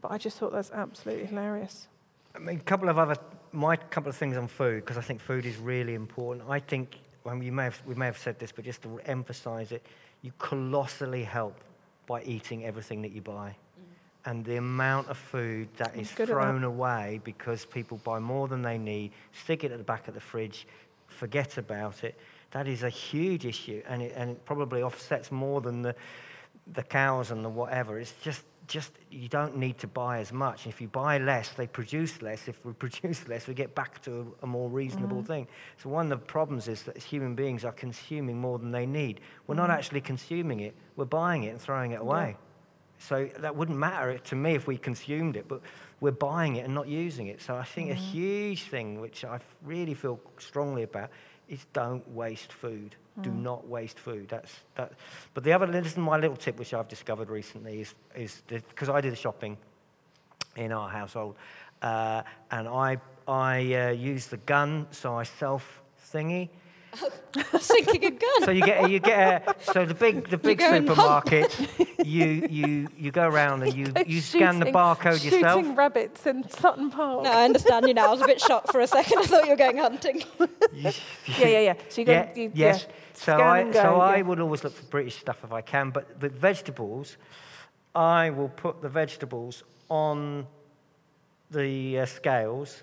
[0.00, 1.88] but I just thought that's absolutely hilarious.
[2.34, 3.16] I mean, a couple of other,
[3.52, 6.48] my couple of things on food, because I think food is really important.
[6.48, 9.72] I think well, you may have, we may have said this, but just to emphasize
[9.72, 9.84] it,
[10.22, 11.56] you colossally help
[12.06, 13.50] by eating everything that you buy.
[13.50, 14.30] Mm.
[14.30, 18.78] And the amount of food that is thrown away because people buy more than they
[18.78, 20.66] need, stick it at the back of the fridge,
[21.06, 22.18] forget about it,
[22.50, 23.82] that is a huge issue.
[23.88, 25.94] And it, and it probably offsets more than the,
[26.72, 27.98] the cows and the whatever.
[27.98, 30.66] It's just just you don't need to buy as much.
[30.66, 32.48] If you buy less, they produce less.
[32.48, 35.26] If we produce less, we get back to a, a more reasonable mm.
[35.26, 35.48] thing.
[35.78, 39.20] So one of the problems is that human beings are consuming more than they need.
[39.46, 39.58] We're mm.
[39.58, 40.74] not actually consuming it.
[40.96, 42.36] We're buying it and throwing it away.
[42.38, 42.46] Yeah.
[42.98, 45.60] So that wouldn't matter to me if we consumed it, but
[46.00, 47.42] we're buying it and not using it.
[47.42, 47.92] So I think mm.
[47.92, 51.10] a huge thing, which I really feel strongly about,
[51.48, 52.94] is don't waste food.
[53.18, 53.22] Mm.
[53.24, 54.28] Do not waste food.
[54.28, 54.92] That's that.
[55.34, 58.88] But the other, this is my little tip, which I've discovered recently, is is because
[58.88, 59.56] I do the shopping
[60.56, 61.36] in our household,
[61.82, 62.98] uh, and I
[63.28, 66.48] I uh, use the gun, so I self thingy.
[67.60, 68.44] sinking a gun.
[68.44, 71.58] So you get you get a, so the big the big supermarket.
[72.04, 75.60] you you you go around and you you scan the barcode shooting yourself.
[75.60, 77.24] Shooting rabbits in Sutton Park.
[77.24, 78.08] No, I understand you now.
[78.08, 79.18] I was a bit shocked for a second.
[79.18, 80.22] I thought you were going hunting.
[80.72, 80.92] yeah,
[81.38, 81.74] yeah, yeah.
[81.88, 82.12] So you go.
[82.12, 82.86] Yeah, you, yes.
[82.86, 82.94] Yeah.
[83.14, 83.98] So I go, so yeah.
[83.98, 87.16] I would always look for British stuff if I can, but with vegetables,
[87.94, 90.46] I will put the vegetables on
[91.50, 92.82] the uh, scales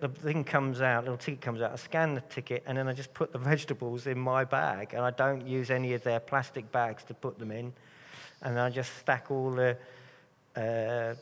[0.00, 2.92] the thing comes out, little ticket comes out, I scan the ticket, and then I
[2.92, 6.70] just put the vegetables in my bag, and I don't use any of their plastic
[6.72, 7.72] bags to put them in,
[8.42, 9.76] and I just stack all the
[10.56, 11.14] uh,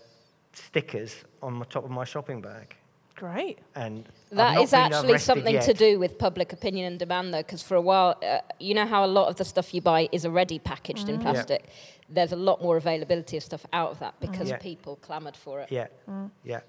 [0.53, 2.77] stickers on the top of my shopping bag.
[3.15, 3.59] Great.
[3.75, 6.99] And I've That not is been actually arrested something to do with public opinion and
[6.99, 9.73] demand, though, because for a while, uh, you know how a lot of the stuff
[9.73, 11.23] you buy is already packaged in Yeah.
[11.23, 11.69] plastic.
[12.11, 14.59] There's a lot more availability of stuff out of that because Yeah.
[14.59, 15.73] people clamoured for it.
[15.73, 15.87] Yeah,
[16.45, 16.61] yeah.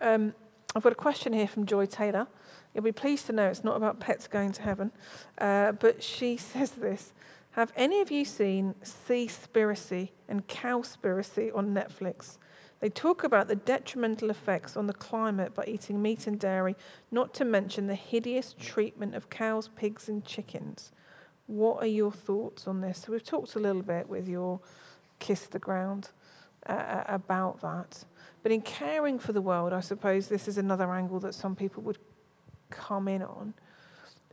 [0.00, 0.34] Um,
[0.74, 2.26] I've got a question here from Joy Taylor.
[2.72, 4.90] You'll be pleased to know it's not about pets going to heaven,
[5.36, 7.12] uh, but she says this
[7.52, 12.38] Have any of you seen Seaspiracy and Cowspiracy on Netflix?
[12.80, 16.74] They talk about the detrimental effects on the climate by eating meat and dairy,
[17.10, 20.90] not to mention the hideous treatment of cows, pigs, and chickens.
[21.46, 23.02] What are your thoughts on this?
[23.04, 24.60] So, we've talked a little bit with your
[25.18, 26.08] Kiss the Ground
[26.66, 28.04] uh, about that.
[28.42, 31.82] But in caring for the world, I suppose this is another angle that some people
[31.84, 31.98] would
[32.70, 33.54] come in on.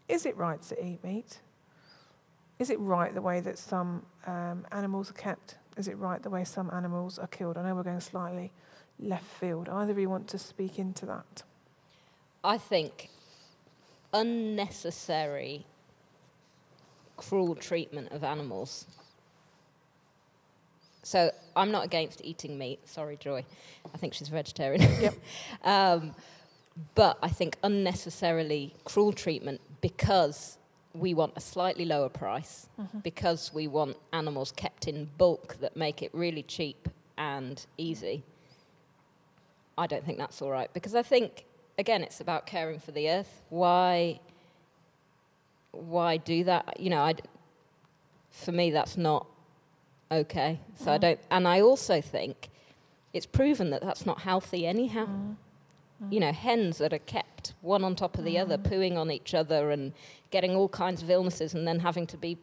[0.08, 1.40] Is it right to eat meat?
[2.58, 5.56] Is it right the way that some um, animals are kept?
[5.78, 7.58] Is it right the way some animals are killed?
[7.58, 8.52] I know we're going slightly
[9.00, 9.70] left field.
[9.70, 11.44] Either of you want to speak into that?
[12.44, 13.10] I think
[14.14, 15.66] unnecessary
[17.16, 18.88] cruel treatment of animals.
[21.04, 22.88] So I'm not against eating meat.
[22.88, 23.46] Sorry, Joy.
[23.94, 24.82] I think she's a vegetarian.
[25.02, 25.14] Yep.
[25.64, 26.16] um,
[26.96, 30.58] but I think unnecessarily cruel treatment because
[30.94, 32.68] we want a slightly lower price,
[33.04, 38.24] because we want animals kept in bulk that make it really cheap and easy.
[39.78, 41.46] I don't think that's all right because I think
[41.78, 43.42] again it's about caring for the earth.
[43.50, 44.20] Why
[45.72, 46.80] why do that?
[46.80, 47.14] You know, I
[48.32, 49.28] for me that's not
[50.12, 50.60] okay.
[50.76, 51.02] So I mm.
[51.02, 52.50] don't and I also think
[53.14, 55.06] it's proven that that's not healthy anyhow.
[55.06, 55.36] Mm.
[56.04, 56.14] Mm.
[56.14, 59.34] You know, hens that are kept one on top of the other, pooing on each
[59.34, 59.94] other and
[60.32, 62.38] getting all kinds of illnesses and then having to be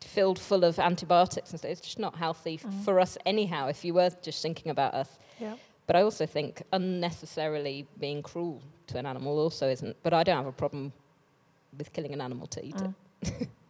[0.00, 1.70] filled full of antibiotics and stuff.
[1.70, 5.18] It's just not healthy f- for us anyhow if you were just thinking about us.
[5.40, 5.54] Yeah.
[5.86, 9.96] But I also think unnecessarily being cruel to an animal also isn't.
[10.02, 10.92] But I don't have a problem
[11.76, 12.80] with killing an animal to eat
[13.22, 13.48] it.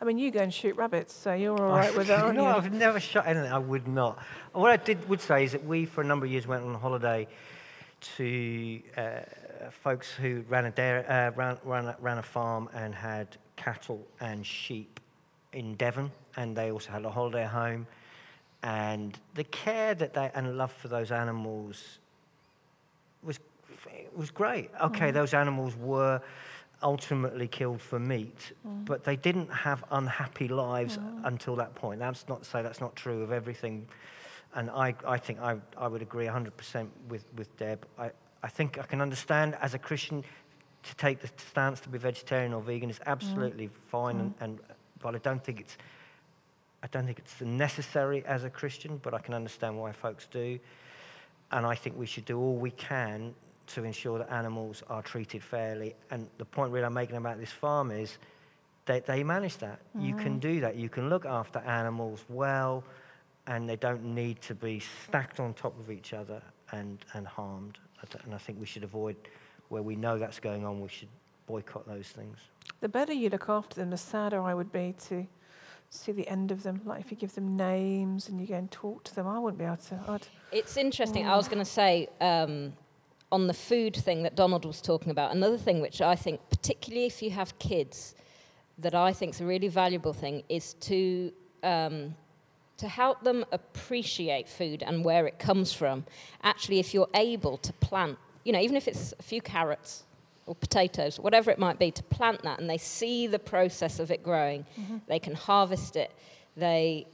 [0.00, 2.36] I mean, you go and shoot rabbits, so you're all right with that, you aren't
[2.36, 2.56] know, you?
[2.56, 3.50] I've never shot anything.
[3.50, 4.18] I would not.
[4.52, 6.74] What I did would say is that we, for a number of years, went on
[6.74, 7.26] holiday
[8.16, 9.20] to uh,
[9.70, 14.44] folks who ran a dairy, uh, ran, ran, ran a farm and had cattle and
[14.44, 15.00] sheep
[15.52, 17.86] in Devon, and they also had a holiday home.
[18.62, 21.98] And the care that they and love for those animals
[23.22, 23.38] was
[24.14, 24.70] was great.
[24.82, 26.20] Okay, those animals were
[26.82, 28.84] ultimately killed for meat, mm.
[28.84, 32.00] but they didn't have unhappy lives until that point.
[32.00, 33.86] That's not to say that's not true of everything.
[34.54, 37.86] And I, I think I, I would agree 100% with, with Deb.
[37.98, 38.10] I,
[38.42, 40.24] I think I can understand as a Christian
[40.82, 43.76] to take the stance to be vegetarian or vegan is absolutely mm.
[43.88, 44.42] fine, and, mm.
[44.42, 44.60] and,
[45.00, 45.76] but I don't think it's
[46.82, 50.60] I don't think it's necessary as a Christian, but I can understand why folks do.
[51.50, 53.34] And I think we should do all we can
[53.68, 55.94] to ensure that animals are treated fairly.
[56.10, 58.18] And the point really I'm making about this farm is
[58.86, 59.80] that they manage that.
[59.98, 60.76] You can do that.
[60.76, 62.84] You can look after animals well,
[63.48, 66.40] and they don't need to be stacked on top of each other
[66.72, 67.78] and, and harmed.
[68.24, 69.16] And I think we should avoid,
[69.68, 71.08] where we know that's going on, we should
[71.46, 72.38] boycott those things.
[72.80, 75.26] The better you look after them, the sadder I would be to
[75.90, 76.80] see the end of them.
[76.84, 79.58] Like if you give them names and you go and talk to them, I wouldn't
[79.58, 80.00] be able to.
[80.08, 81.26] I'd, It's interesting.
[81.26, 82.72] I was going to say um,
[83.32, 87.06] on the food thing that Donald was talking about, another thing which I think, particularly
[87.06, 88.14] if you have kids,
[88.78, 92.14] that I think is a really valuable thing is to um,
[92.76, 96.04] to help them appreciate food and where it comes from.
[96.42, 100.04] Actually, if you're able to plant, you know, even if it's a few carrots
[100.44, 104.10] or potatoes, whatever it might be, to plant that and they see the process of
[104.10, 104.66] it growing,
[105.08, 106.12] they can harvest it,
[106.54, 107.06] they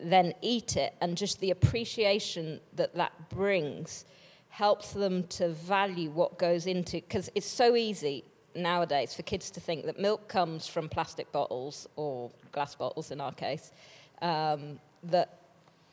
[0.00, 4.04] then eat it, and just the appreciation that that brings
[4.52, 8.22] helps them to value what goes into because it's so easy
[8.54, 13.18] nowadays for kids to think that milk comes from plastic bottles or glass bottles in
[13.18, 13.72] our case,
[14.20, 15.38] um, that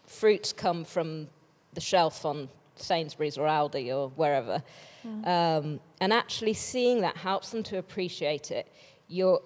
[0.05, 1.29] fruits come from
[1.73, 4.61] the shelf on Sainsbury's or Aldi or wherever.
[5.23, 8.67] Um, and actually seeing that helps them to appreciate it.
[9.07, 9.41] You're,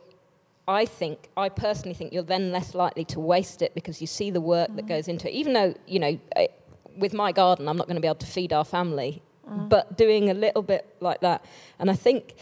[0.67, 4.31] I think, I personally think you're then less likely to waste it because you see
[4.31, 5.33] the work that goes into it.
[5.35, 6.49] Even though, you know, I,
[6.97, 9.21] with my garden, I'm not going to be able to feed our family,
[9.69, 11.43] but doing a little bit like that.
[11.79, 12.35] And I think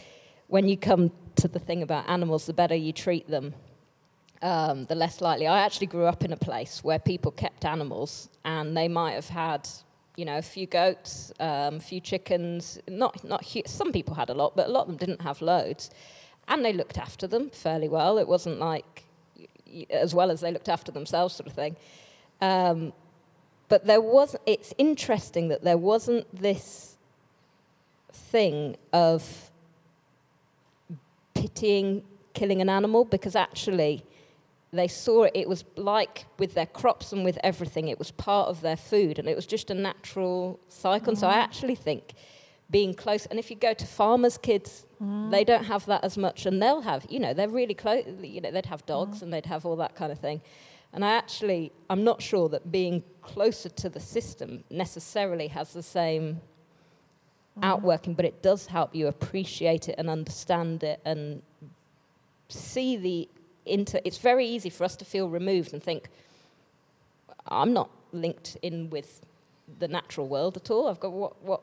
[0.47, 3.53] when you come to the thing about animals, the better you treat them,
[4.41, 5.47] um, the less likely.
[5.47, 9.29] I actually grew up in a place where people kept animals, and they might have
[9.29, 9.67] had,
[10.15, 12.79] you know, a few goats, um, a few chickens.
[12.87, 15.41] Not, not hu- some people had a lot, but a lot of them didn't have
[15.41, 15.89] loads,
[16.47, 18.17] and they looked after them fairly well.
[18.17, 19.03] It wasn't like
[19.89, 21.75] as well as they looked after themselves, sort of thing.
[22.41, 22.93] Um,
[23.71, 26.97] but there was, it's interesting that there wasn't this
[28.11, 29.49] thing of
[31.33, 32.03] pitying
[32.33, 34.03] killing an animal because actually
[34.73, 38.49] they saw it, it was like with their crops and with everything, it was part
[38.49, 41.13] of their food and it was just a natural cycle.
[41.13, 41.17] Mm.
[41.17, 41.39] So I mm-hmm.
[41.39, 42.11] actually think
[42.69, 45.31] being close, and if you go to farmers' kids, mm.
[45.31, 48.41] they don't have that as much and they'll have, you know, they're really close, you
[48.41, 49.21] know, they'd have dogs mm.
[49.21, 50.41] and they'd have all that kind of thing.
[50.93, 55.83] And I actually, I'm not sure that being closer to the system necessarily has the
[55.83, 56.41] same
[57.57, 57.63] mm.
[57.63, 61.41] outworking, but it does help you appreciate it and understand it and
[62.49, 63.29] see the
[63.65, 64.01] inter.
[64.03, 66.09] It's very easy for us to feel removed and think,
[67.47, 69.25] I'm not linked in with
[69.79, 70.89] the natural world at all.
[70.89, 71.61] I've got what, what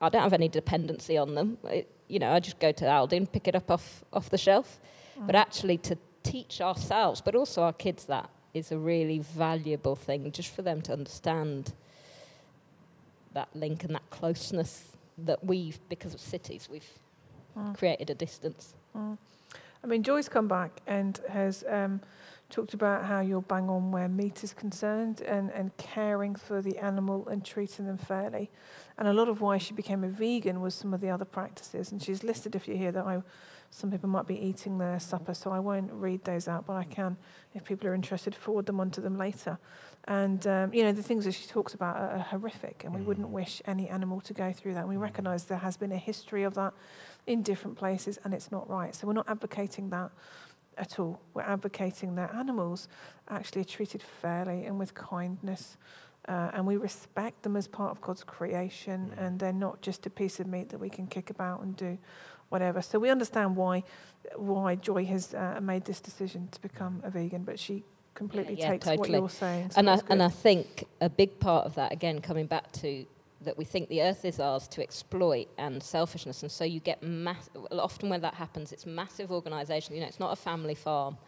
[0.00, 1.58] I don't have any dependency on them.
[1.64, 4.38] It, you know, I just go to Aldi and pick it up off, off the
[4.38, 4.80] shelf.
[5.18, 5.26] Mm.
[5.26, 10.30] But actually, to teach ourselves, but also our kids, that is a really valuable thing,
[10.32, 11.72] just for them to understand
[13.34, 14.84] that link and that closeness
[15.18, 16.88] that we've, because of cities, we've
[17.58, 17.76] mm.
[17.76, 18.74] created a distance.
[18.96, 19.18] Mm.
[19.82, 22.00] I mean, Joy's come back and has um,
[22.48, 26.78] talked about how you're bang on where meat is concerned and, and caring for the
[26.78, 28.50] animal and treating them fairly.
[28.96, 31.92] And a lot of why she became a vegan was some of the other practices.
[31.92, 33.22] And she's listed a few here that I,
[33.74, 36.84] some people might be eating their supper, so I won't read those out, but I
[36.84, 37.16] can,
[37.54, 39.58] if people are interested, forward them onto them later.
[40.04, 43.00] And, um, you know, the things that she talks about are, are horrific, and we
[43.00, 43.32] wouldn't mm.
[43.32, 44.80] wish any animal to go through that.
[44.80, 46.72] And we recognise there has been a history of that
[47.26, 48.94] in different places, and it's not right.
[48.94, 50.12] So we're not advocating that
[50.78, 51.20] at all.
[51.34, 52.86] We're advocating that animals
[53.28, 55.78] actually are treated fairly and with kindness.
[56.28, 59.26] Uh, and we respect them as part of God's creation, mm.
[59.26, 61.98] and they're not just a piece of meat that we can kick about and do
[62.54, 62.80] whatever.
[62.80, 63.82] So we understand why
[64.36, 67.84] why Joy has uh, made this decision to become a vegan, but she
[68.14, 69.10] completely yeah, yeah, takes totally.
[69.10, 69.70] what you're saying.
[69.70, 70.64] So and I, and I think
[71.00, 72.88] a big part of that, again, coming back to
[73.42, 76.42] that we think the earth is ours to exploit and selfishness.
[76.42, 79.94] And so you get mass- often when that happens, it's massive organisation.
[79.94, 81.18] You know, it's not a family farm,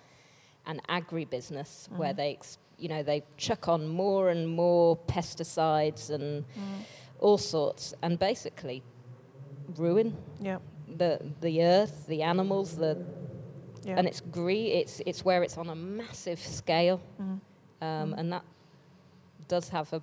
[0.65, 1.99] an agribusiness mm.
[1.99, 6.81] where they, ex- you know, they chuck on more and more pesticides and mm.
[7.19, 8.83] all sorts, and basically
[9.77, 10.63] ruin yep.
[10.97, 13.05] The the earth, the animals, the
[13.85, 13.99] yep.
[13.99, 17.41] and it's gre- It's it's where it's on a massive scale, mm.
[17.83, 18.45] Um, and that
[19.49, 20.01] does have a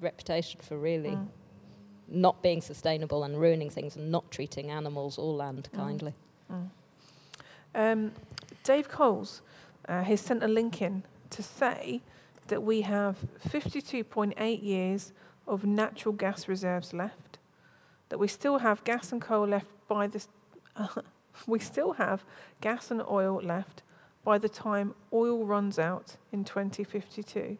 [0.00, 1.26] reputation for really mm
[2.08, 5.76] not being sustainable and ruining things and not treating animals or land mm.
[5.76, 6.14] kindly.
[6.52, 6.70] Mm.
[7.74, 8.12] Um,
[8.62, 9.42] Dave Coles
[9.88, 12.00] uh, has sent a link in to say
[12.48, 13.18] that we have
[13.48, 15.12] 52.8 years
[15.46, 17.38] of natural gas reserves left,
[18.08, 20.28] that we still have gas and coal left by this.
[20.76, 20.88] Uh,
[21.46, 22.24] we still have
[22.60, 23.82] gas and oil left
[24.24, 27.58] by the time oil runs out in 2052.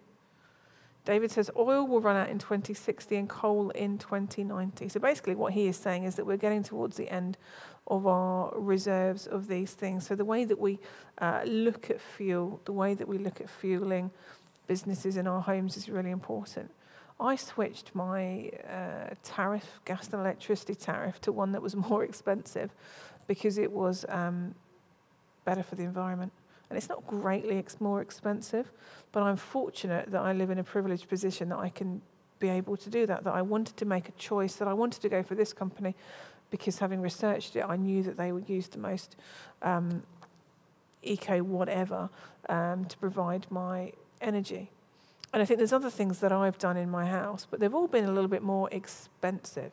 [1.04, 4.88] David says oil will run out in 2060 and coal in 2090.
[4.88, 7.38] So basically, what he is saying is that we're getting towards the end
[7.86, 10.04] of our reserves of these things.
[10.04, 10.80] So the way that we
[11.18, 14.10] uh, look at fuel, the way that we look at fueling
[14.66, 16.72] businesses in our homes is really important.
[17.18, 22.70] I switched my uh, tariff, gas and electricity tariff, to one that was more expensive
[23.26, 24.54] because it was um,
[25.44, 26.32] better for the environment.
[26.68, 28.70] And it's not greatly ex- more expensive,
[29.12, 32.02] but I'm fortunate that I live in a privileged position that I can
[32.38, 33.24] be able to do that.
[33.24, 35.94] That I wanted to make a choice, that I wanted to go for this company
[36.50, 39.16] because having researched it, I knew that they would use the most
[39.62, 40.02] um,
[41.02, 42.10] eco whatever
[42.48, 44.70] um, to provide my energy.
[45.32, 47.88] And I think there's other things that I've done in my house, but they've all
[47.88, 49.72] been a little bit more expensive.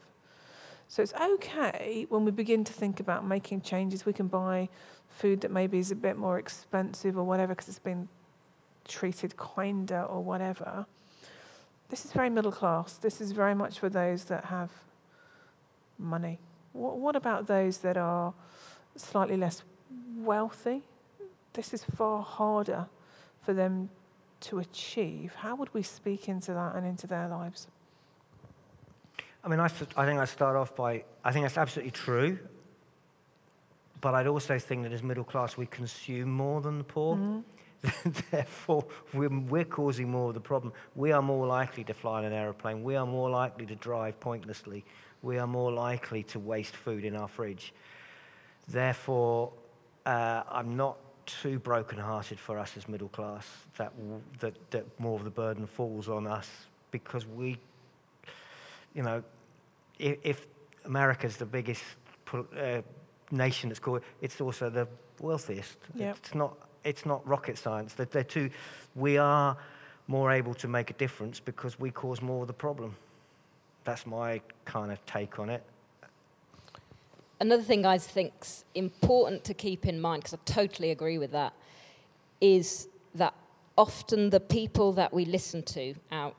[0.88, 4.06] So it's okay when we begin to think about making changes.
[4.06, 4.70] We can buy
[5.10, 8.10] food that maybe is a bit more expensive or whatever because it's been
[8.88, 10.86] treated kinder or whatever.
[11.89, 12.93] This is very middle class.
[12.93, 14.72] This is very much for those that have
[15.97, 16.39] money.
[16.74, 18.34] What, what about those that are
[18.95, 19.64] slightly less
[20.18, 20.84] wealthy?
[21.54, 22.88] This is far harder
[23.41, 23.89] for them
[24.43, 25.35] to achieve.
[25.35, 27.67] How would we speak into that and into their lives?
[29.43, 32.39] I mean, I, I think I start off by, I think that's absolutely true.
[33.99, 37.15] But I'd also think that as middle class, we consume more than the poor.
[37.15, 38.09] Mm-hmm.
[38.31, 40.73] Therefore, we're, we're, causing more of the problem.
[40.95, 42.83] We are more likely to fly in an aeroplane.
[42.83, 44.85] We are more likely to drive pointlessly.
[45.21, 47.73] We are more likely to waste food in our fridge.
[48.67, 49.51] Therefore,
[50.05, 53.47] uh, I'm not too broken-hearted for us as middle class
[53.78, 53.91] that,
[54.39, 56.49] that, that more of the burden falls on us
[56.91, 57.57] because we,
[58.93, 59.24] you know,
[59.99, 60.47] if, if
[60.86, 61.84] America's the biggest
[62.34, 62.82] uh,
[63.32, 64.88] nation that's called, it's also the
[65.19, 65.78] wealthiest.
[65.95, 66.17] Yep.
[66.17, 67.93] It's not, it's not rocket science.
[67.93, 68.49] They're, they're two,
[68.95, 69.57] we are,
[70.07, 72.95] more able to make a difference because we cause more of the problem.
[73.84, 75.63] That's my kind of take on it.
[77.43, 81.51] Another thing I think's important to keep in mind, because I totally agree with that,
[82.39, 83.33] is that
[83.77, 86.37] often the people that we listen to out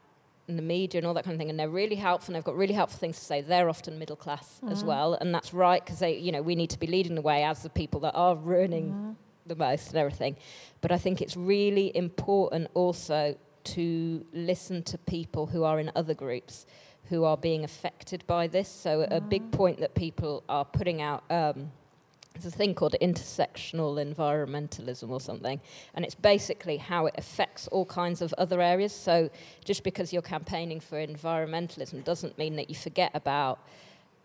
[0.48, 2.44] in the media and all that kind of thing, and they're really helpful and they've
[2.44, 4.72] got really helpful things to say, they're often middle class mm-hmm.
[4.72, 5.12] as well.
[5.12, 7.62] And that's right, because they, you know, we need to be leading the way as
[7.62, 9.10] the people that are ruining mm-hmm.
[9.44, 10.36] the most and everything.
[10.80, 16.14] But I think it's really important also to listen to people who are in other
[16.14, 16.64] groups
[17.08, 18.68] who are being affected by this.
[18.68, 19.16] So, mm.
[19.16, 21.24] a big point that people are putting out.
[21.30, 21.70] Um,
[22.34, 25.60] there's a thing called intersectional environmentalism or something,
[25.94, 28.92] and it's basically how it affects all kinds of other areas.
[28.92, 29.30] So,
[29.64, 33.60] just because you're campaigning for environmentalism doesn't mean that you forget about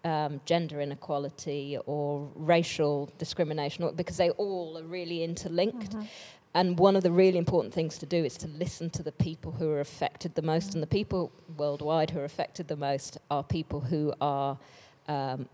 [0.03, 5.91] um, gender inequality or racial discrimination, because they all are really interlinked.
[5.91, 6.05] Mm-hmm.
[6.55, 9.51] And one of the really important things to do is to listen to the people
[9.51, 10.73] who are affected the most.
[10.73, 14.57] And the people worldwide who are affected the most are people who are
[15.07, 15.47] um,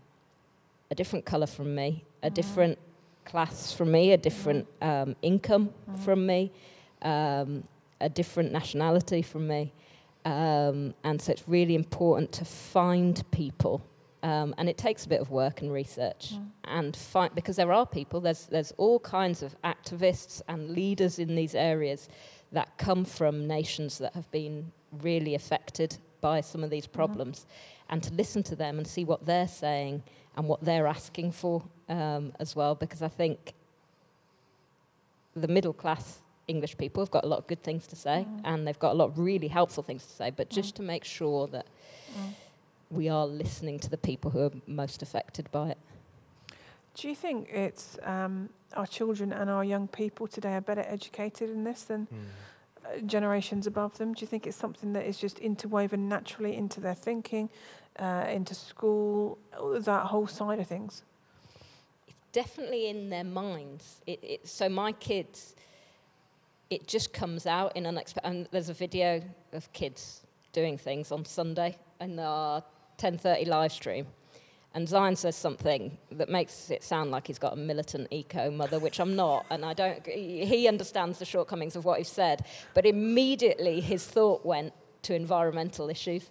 [0.90, 2.34] a different colour from me, a mm-hmm.
[2.34, 2.78] different
[3.24, 6.02] class from me, a different um, income mm-hmm.
[6.02, 6.50] from me,
[7.02, 7.64] um,
[8.00, 9.72] a different nationality from me.
[10.24, 13.82] Um, and so it's really important to find people
[14.26, 16.44] um, and it takes a bit of work and research mm.
[16.64, 21.36] and fight because there are people there's there's all kinds of activists and leaders in
[21.36, 22.08] these areas
[22.50, 26.96] that come from nations that have been really affected by some of these mm-hmm.
[26.96, 27.46] problems
[27.88, 30.02] and to listen to them and see what they're saying
[30.36, 33.52] and what they're asking for um, as well because I think
[35.36, 36.18] the middle class
[36.48, 38.40] English people have got a lot of good things to say mm.
[38.44, 40.78] and they've got a lot of really helpful things to say but just mm.
[40.78, 41.66] to make sure that
[42.90, 45.78] we are listening to the people who are most affected by it.
[46.94, 51.50] Do you think it's um, our children and our young people today are better educated
[51.50, 53.06] in this than mm.
[53.06, 54.14] generations above them?
[54.14, 57.50] Do you think it's something that is just interwoven naturally into their thinking,
[57.98, 59.38] uh, into school,
[59.80, 61.02] that whole side of things?
[62.08, 64.00] It's definitely in their minds.
[64.06, 65.54] It, it, so my kids,
[66.70, 68.28] it just comes out in unexpected.
[68.28, 69.22] And there's a video
[69.52, 70.22] of kids
[70.52, 72.62] doing things on Sunday, and our
[72.98, 74.06] 10:30 live stream,
[74.76, 78.78] and Zion says something that makes it sound like he's got a militant eco mother,
[78.78, 80.06] which I'm not, and I don't.
[80.06, 82.44] He understands the shortcomings of what he's said,
[82.74, 86.30] but immediately his thought went to environmental issues.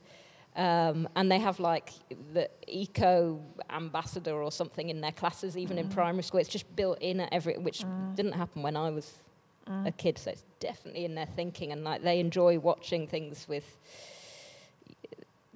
[0.56, 1.92] Um, and they have like
[2.34, 5.82] the eco ambassador or something in their classes, even mm.
[5.82, 6.40] in primary school.
[6.40, 8.16] It's just built in at every, which mm.
[8.16, 9.20] didn't happen when I was
[9.68, 9.88] mm.
[9.88, 10.18] a kid.
[10.18, 13.80] So it's definitely in their thinking, and like they enjoy watching things with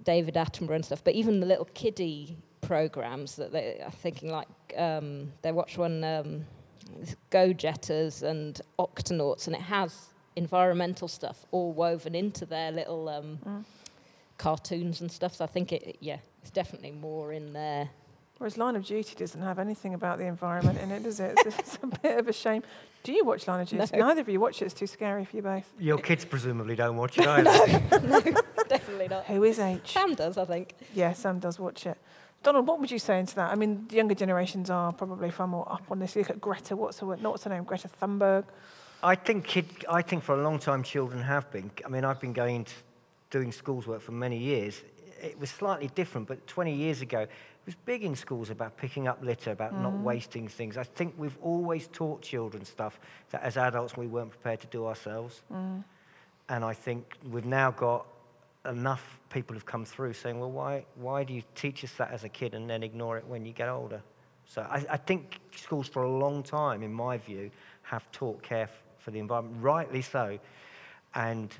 [0.03, 4.47] David Attenborough and stuff, but even the little kiddie programs that they are thinking like
[4.77, 6.45] um, they watch one um,
[7.29, 13.39] Go Jetters and Octonauts, and it has environmental stuff all woven into their little um,
[13.45, 13.65] mm.
[14.37, 15.35] cartoons and stuff.
[15.35, 17.89] So I think it, yeah, it's definitely more in there.
[18.39, 21.37] Whereas Line of Duty doesn't have anything about the environment in it, does it?
[21.45, 22.63] It's, it's a bit of a shame.
[23.03, 23.85] Do you watch Line of Duty?
[23.93, 24.07] No.
[24.07, 24.65] Neither of you watch it.
[24.65, 25.69] It's too scary for you both.
[25.77, 27.99] Your kids presumably don't watch it either.
[27.99, 29.25] no, no, definitely not.
[29.25, 29.91] Who is H?
[29.91, 30.73] Sam does, I think.
[30.95, 31.97] Yeah, Sam does watch it.
[32.41, 33.51] Donald, what would you say into that?
[33.51, 36.15] I mean, the younger generations are probably far more up on this.
[36.15, 36.77] You look at Greta.
[36.77, 37.65] What's her, not what's her name?
[37.65, 38.45] Greta Thunberg.
[39.03, 41.71] I think kid, I think for a long time children have been.
[41.85, 42.73] I mean, I've been going to
[43.31, 44.81] doing schools work for many years.
[45.21, 47.27] It was slightly different, but 20 years ago,
[47.69, 49.83] was big in schools about picking up litter, about mm.
[49.83, 50.75] not wasting things.
[50.75, 52.99] I think we've always taught children stuff
[53.29, 55.43] that as adults we weren't prepared to do ourselves.
[55.53, 55.83] Mm.
[56.49, 58.07] And I think we've now got
[58.65, 62.23] enough people who've come through saying, well, why, why do you teach us that as
[62.23, 64.01] a kid and then ignore it when you get older?
[64.47, 67.51] So I, I think schools for a long time, in my view,
[67.83, 68.67] have taught care
[68.97, 70.39] for the environment, rightly so.
[71.13, 71.55] And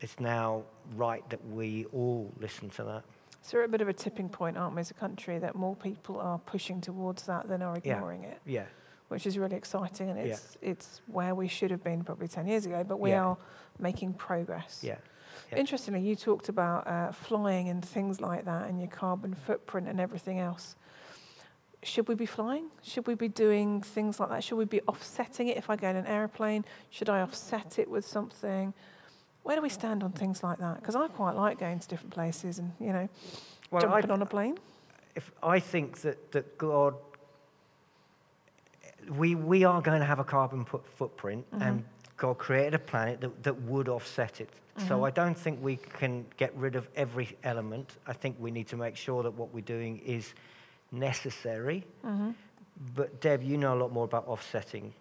[0.00, 0.64] it's now
[0.96, 3.04] right that we all listen to that.
[3.42, 5.56] So we're at a bit of a tipping point, aren't we, as a country, that
[5.56, 8.28] more people are pushing towards that than are ignoring yeah.
[8.28, 8.40] it.
[8.46, 8.64] Yeah.
[9.08, 10.70] Which is really exciting, and it's yeah.
[10.70, 13.24] it's where we should have been probably ten years ago, but we yeah.
[13.24, 13.36] are
[13.78, 14.80] making progress.
[14.82, 14.96] Yeah.
[15.50, 15.58] yeah.
[15.58, 20.00] Interestingly, you talked about uh, flying and things like that, and your carbon footprint and
[20.00, 20.76] everything else.
[21.82, 22.70] Should we be flying?
[22.82, 24.44] Should we be doing things like that?
[24.44, 26.64] Should we be offsetting it if I go in an airplane?
[26.90, 28.72] Should I offset it with something?
[29.42, 30.80] Where do we stand on things like that?
[30.80, 33.08] Because I quite like going to different places and, you know,
[33.70, 34.58] well, jumping I, on a plane.
[35.16, 36.94] If I think that, that God,
[39.10, 41.62] we, we are going to have a carbon footprint, mm-hmm.
[41.62, 41.84] and
[42.16, 44.50] God created a planet that, that would offset it.
[44.78, 44.88] Mm-hmm.
[44.88, 47.96] So I don't think we can get rid of every element.
[48.06, 50.34] I think we need to make sure that what we're doing is
[50.92, 51.84] necessary.
[52.04, 52.30] Mm-hmm.
[52.94, 54.94] But Deb, you know a lot more about offsetting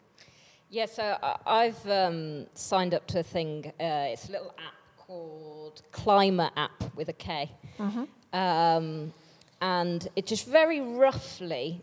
[0.71, 3.73] yeah, so I've um, signed up to a thing.
[3.79, 7.51] Uh, it's a little app called Klima App with a K.
[8.31, 9.13] Um,
[9.61, 11.81] and it just very roughly,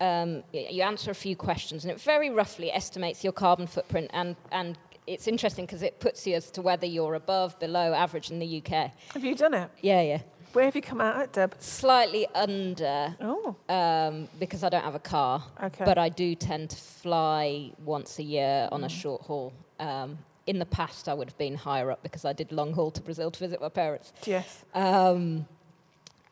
[0.00, 4.10] um, you answer a few questions, and it very roughly estimates your carbon footprint.
[4.14, 8.30] And, and it's interesting because it puts you as to whether you're above, below average
[8.30, 8.90] in the UK.
[9.12, 9.70] Have you done it?
[9.82, 10.22] Yeah, yeah.
[10.52, 11.54] Where have you come out at, Deb?
[11.60, 15.42] Slightly under Oh, um, because I don't have a car.
[15.62, 15.84] Okay.
[15.84, 19.52] But I do tend to fly once a year on a short haul.
[19.78, 22.90] Um, in the past, I would have been higher up because I did long haul
[22.90, 24.12] to Brazil to visit my parents.
[24.24, 24.64] yes.
[24.74, 25.46] Um,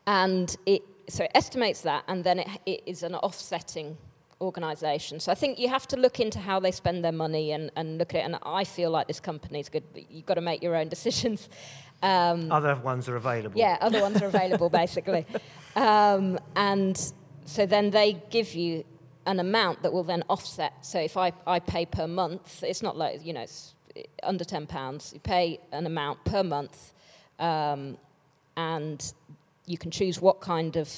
[0.07, 3.97] and it so it estimates that, and then it, it is an offsetting
[4.41, 5.21] organisation.
[5.21, 7.99] So I think you have to look into how they spend their money and, and
[7.99, 8.25] look at it.
[8.25, 10.89] And I feel like this company is good, but you've got to make your own
[10.97, 11.49] decisions.
[12.03, 13.59] Um, Other ones are available.
[13.59, 15.27] yeah, other ones are available basically.
[15.77, 17.13] Um, and
[17.45, 18.83] so then they give you
[19.27, 20.73] an amount that will then offset.
[20.85, 23.75] So if I, I pay per month, it's not like, you know, it's
[24.25, 25.13] under £10.
[25.13, 26.95] You pay an amount per month
[27.39, 27.97] um,
[28.57, 29.13] and
[29.67, 30.93] you can choose what kind of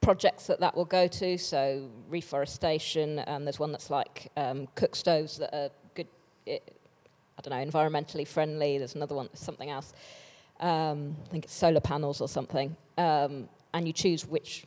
[0.00, 1.36] projects that that will go to.
[1.36, 6.06] So reforestation, um, there's one that's like um, cook stoves that are good,
[6.46, 6.58] eh,
[7.40, 8.76] I don't know, environmentally friendly.
[8.76, 9.94] There's another one, something else.
[10.60, 12.76] Um, I think it's solar panels or something.
[12.98, 14.64] Um, and you choose which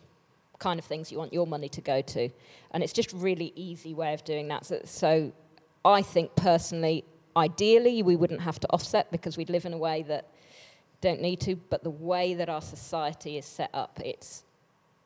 [0.57, 2.29] kind of things you want your money to go to.
[2.71, 4.65] And it's just really easy way of doing that.
[4.65, 5.31] So, so
[5.85, 7.03] I think personally,
[7.37, 10.29] ideally, we wouldn't have to offset because we'd live in a way that
[11.01, 11.55] don't need to.
[11.55, 14.43] But the way that our society is set up, it's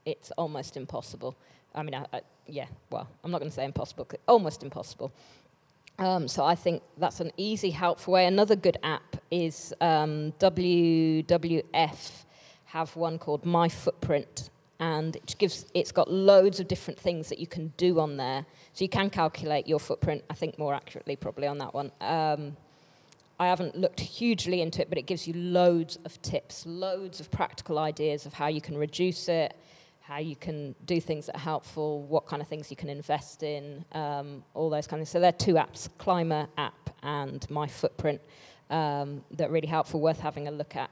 [0.05, 1.36] it's almost impossible.
[1.76, 5.11] I mean, I, I, yeah, well, I'm not going to say impossible, almost impossible.
[6.00, 8.28] Um, so I think that's an easy, helpful way.
[8.28, 12.12] Another good app is um, WWF
[12.66, 17.39] have one called My Footprint, and it gives it's got loads of different things that
[17.39, 18.45] you can do on there.
[18.74, 20.24] So you can calculate your footprint.
[20.30, 21.91] I think more accurately probably on that one.
[22.02, 22.56] Um,
[23.39, 27.32] I haven't looked hugely into it, but it gives you loads of tips, loads of
[27.32, 29.56] practical ideas of how you can reduce it,
[30.08, 33.43] how you can do things that are helpful, what kind of things you can invest
[33.43, 35.12] in, um, all those kind of things.
[35.12, 38.22] So there are two apps, Klima app and My Footprint,
[38.70, 40.89] um, that are really helpful, worth having a look at.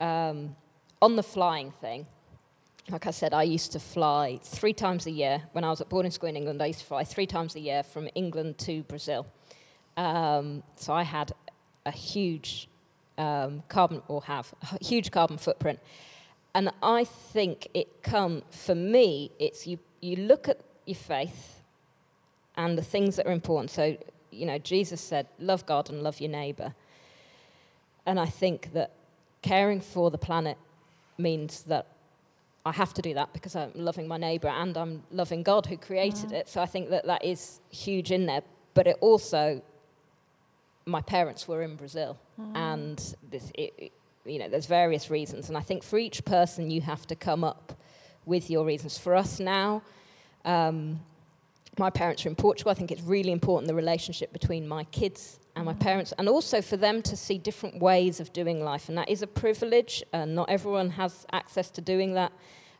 [0.00, 0.54] Um,
[1.02, 2.06] on the flying thing,
[2.88, 5.42] like I said, I used to fly three times a year.
[5.50, 7.60] When I was at boarding school in England, I used to fly three times a
[7.60, 9.26] year from England to Brazil.
[9.96, 11.32] Um, so I had
[11.84, 12.68] a huge
[13.18, 15.80] um, carbon, or have a huge carbon footprint.
[16.56, 19.30] And I think it come for me.
[19.38, 19.78] It's you.
[20.00, 21.60] You look at your faith
[22.56, 23.70] and the things that are important.
[23.70, 23.98] So
[24.30, 26.74] you know, Jesus said, "Love God and love your neighbor."
[28.06, 28.92] And I think that
[29.42, 30.56] caring for the planet
[31.18, 31.88] means that
[32.64, 35.76] I have to do that because I'm loving my neighbor and I'm loving God who
[35.76, 36.48] created it.
[36.48, 38.42] So I think that that is huge in there.
[38.72, 39.60] But it also,
[40.86, 42.56] my parents were in Brazil, mm.
[42.56, 42.98] and
[43.30, 43.92] this, it, it-
[44.26, 47.44] you know, there's various reasons, and I think for each person you have to come
[47.44, 47.72] up
[48.24, 48.98] with your reasons.
[48.98, 49.82] For us now,
[50.44, 51.00] um,
[51.78, 52.70] my parents are in Portugal.
[52.70, 56.60] I think it's really important the relationship between my kids and my parents, and also
[56.60, 58.88] for them to see different ways of doing life.
[58.88, 62.32] And that is a privilege, and not everyone has access to doing that.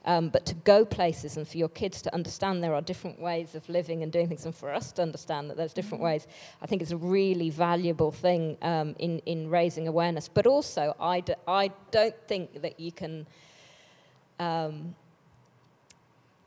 [0.06, 3.56] Um, but to go places and for your kids to understand there are different ways
[3.56, 6.28] of living and doing things, and for us to understand that there's different ways,
[6.62, 10.28] I think it's a really valuable thing um, in, in raising awareness.
[10.28, 13.26] But also, I, d- I don't think that you can.
[14.38, 14.94] Um,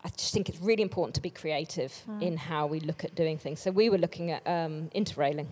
[0.06, 3.38] I just think it's really important to be creative in how we look at doing
[3.38, 3.60] things.
[3.60, 5.48] So we were looking at um, interrailing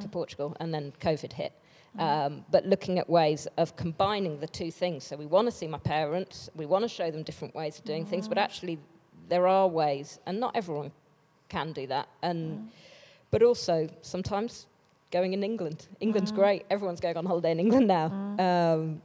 [0.00, 1.52] to Portugal, and then COVID hit.
[1.96, 2.00] Mm-hmm.
[2.00, 5.04] Um, but looking at ways of combining the two things.
[5.04, 7.84] So we want to see my parents, we want to show them different ways of
[7.84, 8.44] doing things, but mm-hmm.
[8.44, 8.78] actually
[9.28, 10.92] there are ways, and not everyone
[11.48, 12.08] can do that.
[12.22, 12.66] And mm-hmm.
[13.30, 14.66] but also sometimes
[15.10, 15.86] going in England.
[16.00, 16.64] England's great.
[16.70, 18.06] Everyone's going on holiday in England now.
[18.38, 19.02] Um,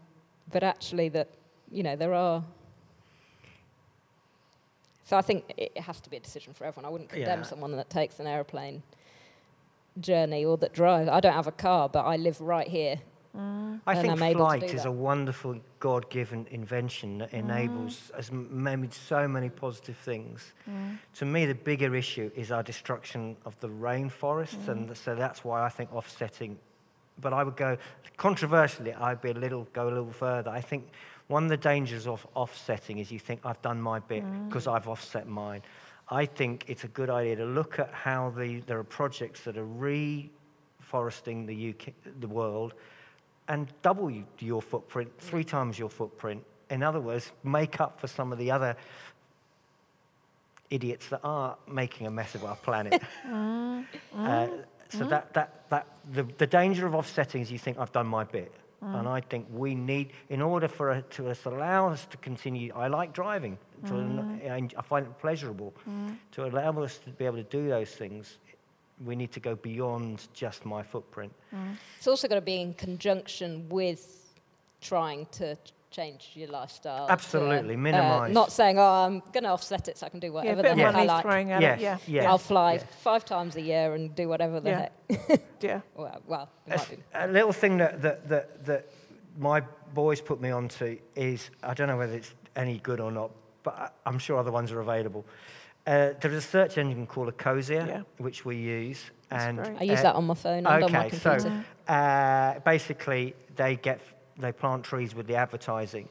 [0.52, 1.30] but actually, that
[1.72, 2.44] you know there are.
[5.06, 6.86] So I think it it has to be a decision for everyone.
[6.86, 7.46] I wouldn't condemn Yeah.
[7.46, 8.84] someone that takes an aeroplane
[10.00, 11.08] journey or that drive.
[11.10, 13.00] I don't have a car, but I live right here.
[13.36, 13.82] Mm.
[13.88, 14.90] I think I'm able to flight is that.
[14.90, 17.40] a wonderful God-given invention that mm.
[17.40, 20.54] enables, has m- made so many positive things.
[20.70, 21.00] Mm.
[21.16, 25.64] To me, the bigger issue is our destruction of the rainforests, and so that's why
[25.64, 26.60] I think offsetting.
[27.20, 27.78] But I would go
[28.18, 28.94] controversially.
[28.94, 30.52] I'd be a little go a little further.
[30.52, 30.90] I think
[31.28, 34.88] one of the dangers of offsetting is you think I've done my bit because I've
[34.88, 35.62] offset mine.
[36.14, 39.58] I think it's a good idea to look at how the, there are projects that
[39.58, 42.76] are reforesting the UK, the world,
[43.48, 46.44] and double your footprint, three times your footprint.
[46.70, 48.76] In other words, make up for some of the other
[50.70, 53.02] idiots that are making a mess of our planet.
[54.16, 54.48] Uh,
[54.90, 58.24] So that, that, that the, the danger of offsetting is you think I've done my
[58.24, 58.54] bit.
[58.82, 62.88] And I think we need, in order for it to allow us to continue, I
[62.88, 63.58] like driving,
[63.88, 64.74] to, I mm.
[64.78, 65.74] I find it pleasurable.
[65.90, 66.18] Mm.
[66.34, 68.38] To allow us to be able to do those things,
[69.06, 71.34] we need to go beyond just my footprint.
[71.54, 71.76] Mm.
[71.98, 74.34] It's also got to be in conjunction with
[74.82, 75.58] trying to
[75.90, 77.06] change your lifestyle.
[77.06, 78.34] to, Absolutely, uh, minimise.
[78.34, 80.78] not saying, oh, I'm going to offset it so I can do whatever bit of
[80.78, 81.22] the heck I like.
[81.24, 81.84] throwing at Yes, it.
[81.84, 81.98] Yeah.
[82.08, 82.26] yes.
[82.26, 82.84] I'll fly Yeah.
[83.02, 84.90] five times a year and do whatever the Yeah.
[85.10, 85.42] heck.
[85.62, 85.82] Yeah.
[85.96, 87.04] well, well, it A, be.
[87.14, 88.90] a little thing that, that, that, that
[89.38, 89.62] my
[89.94, 93.32] boys put me onto is I don't know whether it's any good or not,
[93.64, 95.26] but I- I'm sure other ones are available.
[95.86, 98.02] Uh, there's a search engine called Ecosia, Yeah.
[98.18, 99.12] which we use.
[99.30, 99.82] That's and great.
[99.82, 101.66] I use uh, that on my phone and on my Okay, so computer.
[101.88, 104.00] uh, basically they get
[104.38, 106.08] they plant trees with the advertising.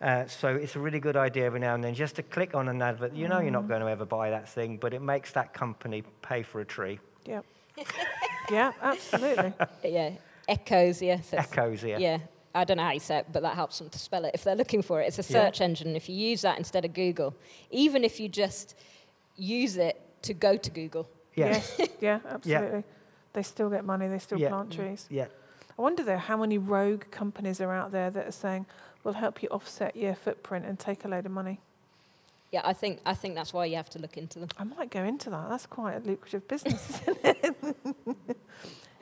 [0.00, 2.68] Uh, so it's a really good idea every now and then just to click on
[2.68, 3.12] an advert.
[3.12, 6.02] You know you're not going to ever buy that thing, but it makes that company
[6.22, 6.98] pay for a tree.
[7.26, 7.40] Yeah.
[8.50, 9.52] yeah, absolutely.
[9.84, 10.10] yeah,
[10.48, 11.20] Echoes, yeah.
[11.20, 11.98] so it's- Ecosia.
[11.98, 12.18] Yeah,
[12.54, 14.42] I don't know how you say it, but that helps them to spell it if
[14.44, 15.06] they're looking for it.
[15.06, 15.44] It's a Yeah.
[15.44, 15.94] search engine.
[15.94, 17.34] If you use that instead of Google,
[17.70, 18.74] even if you just
[19.36, 21.46] use it to go to Google, Yeah.
[21.52, 21.80] Yes.
[22.00, 22.84] Yeah, absolutely.
[23.32, 24.08] They still get money.
[24.08, 24.48] They still Yeah.
[24.48, 24.76] plant mm.
[24.76, 25.06] trees.
[25.10, 25.26] Yeah.
[25.78, 28.66] I wonder though how many rogue companies are out there that are saying,
[29.04, 31.60] "We'll help you offset your footprint and take a load of money."
[32.50, 34.48] yeah, I think I think that's why you have to look into them.
[34.58, 35.48] I might go into that.
[35.48, 38.36] That's quite a lucrative business, isn't it?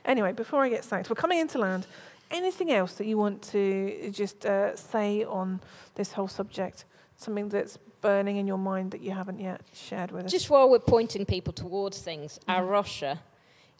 [0.05, 1.87] anyway, before I get sacked, we're coming into land.
[2.31, 5.61] Anything else that you want to just uh, say on
[5.95, 6.85] this whole subject?
[7.17, 10.31] Something that's burning in your mind that you haven't yet shared with us?
[10.33, 12.59] Just while we're pointing people towards things, Mhm.
[12.61, 13.19] Arosha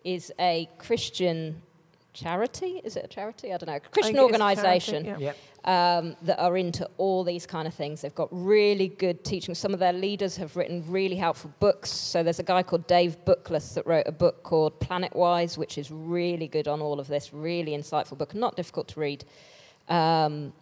[0.05, 1.63] is a Christian
[2.23, 2.81] charity.
[2.85, 3.53] Is it a charity?
[3.53, 3.79] I don't know.
[3.79, 5.19] Christian it is charity, organisation yeah.
[5.19, 5.37] Yep.
[5.65, 8.01] um, that are into all these kind of things.
[8.03, 9.55] They've got really good teaching.
[9.55, 11.91] Some of their leaders have written really helpful books.
[11.91, 15.79] So there's a guy called Dave Bookless that wrote a book called Planet Wise, which
[15.79, 17.33] is really good on all of this.
[17.33, 19.25] Really insightful book, not difficult to read.
[19.89, 20.53] Um,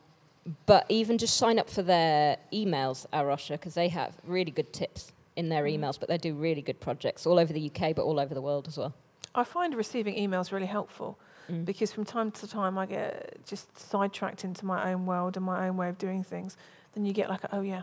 [0.67, 4.73] but even just sign up for their emails, A Rocha, because they have really good
[4.73, 5.81] tips in their Mm.
[5.81, 5.99] emails.
[5.99, 8.69] But they do really good projects all over the UK, but all over the world
[8.69, 8.95] as well.
[9.35, 11.19] I find receiving emails really helpful
[11.51, 11.65] Mm.
[11.65, 15.69] because from time to time I get just sidetracked into my own world and my
[15.69, 16.57] own way of doing things.
[16.95, 17.83] Then you get like, oh yeah,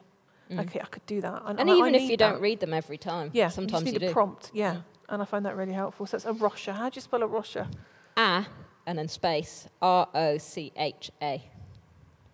[0.51, 0.59] Mm.
[0.61, 1.41] okay, I could do that.
[1.45, 3.87] And I- I even if need you don't read them every time, yeah, sometimes you
[3.87, 4.11] you, just need do.
[4.11, 4.51] a prompt.
[4.53, 4.83] Yeah, Mm.
[5.09, 6.05] and I find that really helpful.
[6.05, 6.73] So it's A Rocha.
[6.73, 7.69] How do you spell A Rocha?
[8.17, 8.45] A
[8.85, 11.41] and then space R O C H A.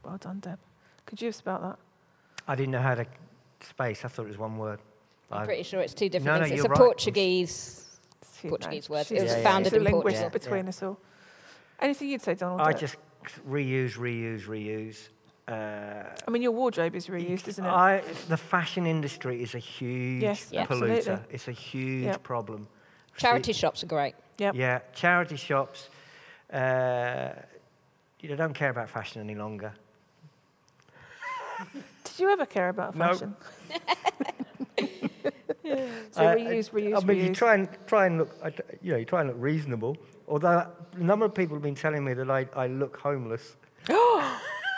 [0.03, 0.57] Well done, Deb.
[1.05, 1.77] Could you have spelled that?
[2.47, 3.05] I didn't know how to
[3.61, 4.03] space.
[4.03, 4.79] I thought it was one word.
[5.31, 6.53] I'm I- pretty sure it's two different No, no, things.
[6.53, 6.77] it's you're a right.
[6.79, 7.85] Portuguese.
[8.47, 9.05] Portuguese no, word.
[9.05, 10.29] she's It was a- founded she's a in linguist Portugal.
[10.31, 10.69] between Yeah.
[10.69, 10.97] us all.
[11.81, 12.61] Anything you'd say, Donald?
[12.61, 12.79] I Deb?
[12.81, 12.95] just
[13.49, 15.09] reuse, reuse, reuse.
[15.47, 17.69] Uh, I mean, your wardrobe is reused, isn't it?
[17.69, 20.65] I, the fashion industry is a huge Yes, Yeah.
[20.65, 20.97] polluter.
[20.97, 21.25] absolutely.
[21.35, 22.23] It's a huge Yep.
[22.23, 22.67] problem.
[23.17, 24.15] Charity shops are great.
[24.37, 24.55] Yep.
[24.55, 25.89] Yeah, charity shops.
[26.53, 27.29] Uh,
[28.19, 29.73] you know, don't care about fashion any longer.
[32.03, 33.07] Did you ever care about No.
[33.07, 33.35] fashion?
[36.11, 38.31] so I- reuse, reuse, I mean, you try and try and look.
[38.81, 39.97] You know, you try and look reasonable.
[40.29, 43.55] Although a number of people have been telling me that I, I look homeless.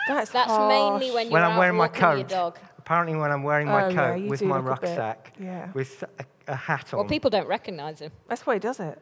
[0.08, 0.68] That's, That's harsh.
[0.72, 2.28] mainly when you're When I'm out wearing my walking your coat.
[2.28, 2.58] dog.
[2.78, 5.32] Apparently, when I'm wearing oh, my Oh, coat you with my look a bit- rucksack,
[5.38, 6.98] Yeah, with a, a hat on.
[7.00, 8.10] Well, people don't recognise him.
[8.28, 9.00] that's why he does it.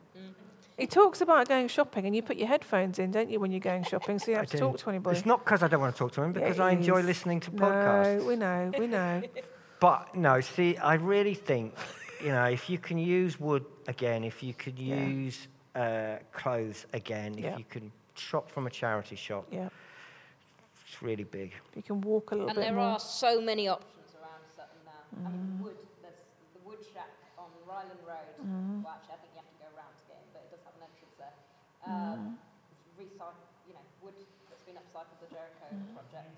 [0.77, 3.61] He talks about going shopping, and you put your headphones in, don't you, when you're
[3.61, 4.61] going shopping, so you I have to do.
[4.61, 5.17] talk to anybody.
[5.19, 7.07] It's not because I don't want to talk to him, because it I enjoy is.
[7.07, 7.61] listening to podcasts.
[7.61, 8.27] No, podcasts.
[8.27, 9.23] we know, we know.
[9.81, 11.75] But no, see, I really think,
[12.23, 14.97] you know, if you can use wood again, if you could Yeah.
[15.07, 19.69] use uh, clothes again, if you can shop from a charity shop, Yeah,
[20.87, 21.53] it's really big.
[21.75, 22.95] you can walk a little And bit And there more.
[22.95, 24.93] are so many options around Sutton now.
[24.93, 25.63] Uh, I mean, mm.
[25.65, 26.15] wood, there's
[26.55, 28.35] the wood shack on Ryland Road.
[28.43, 28.83] Mm.
[28.83, 30.63] Well, actually, I think you have to go around to get in, but it does
[30.67, 31.37] have an entrance there.
[31.87, 32.35] Um, mm.
[32.75, 34.15] It's recycled, you know, wood
[34.51, 36.35] that's been upcycled, the Jericho project.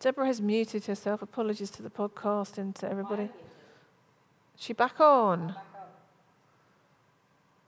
[0.00, 1.22] Deborah has muted herself.
[1.22, 3.30] Apologies to the podcast and to everybody.
[4.56, 5.54] She back on.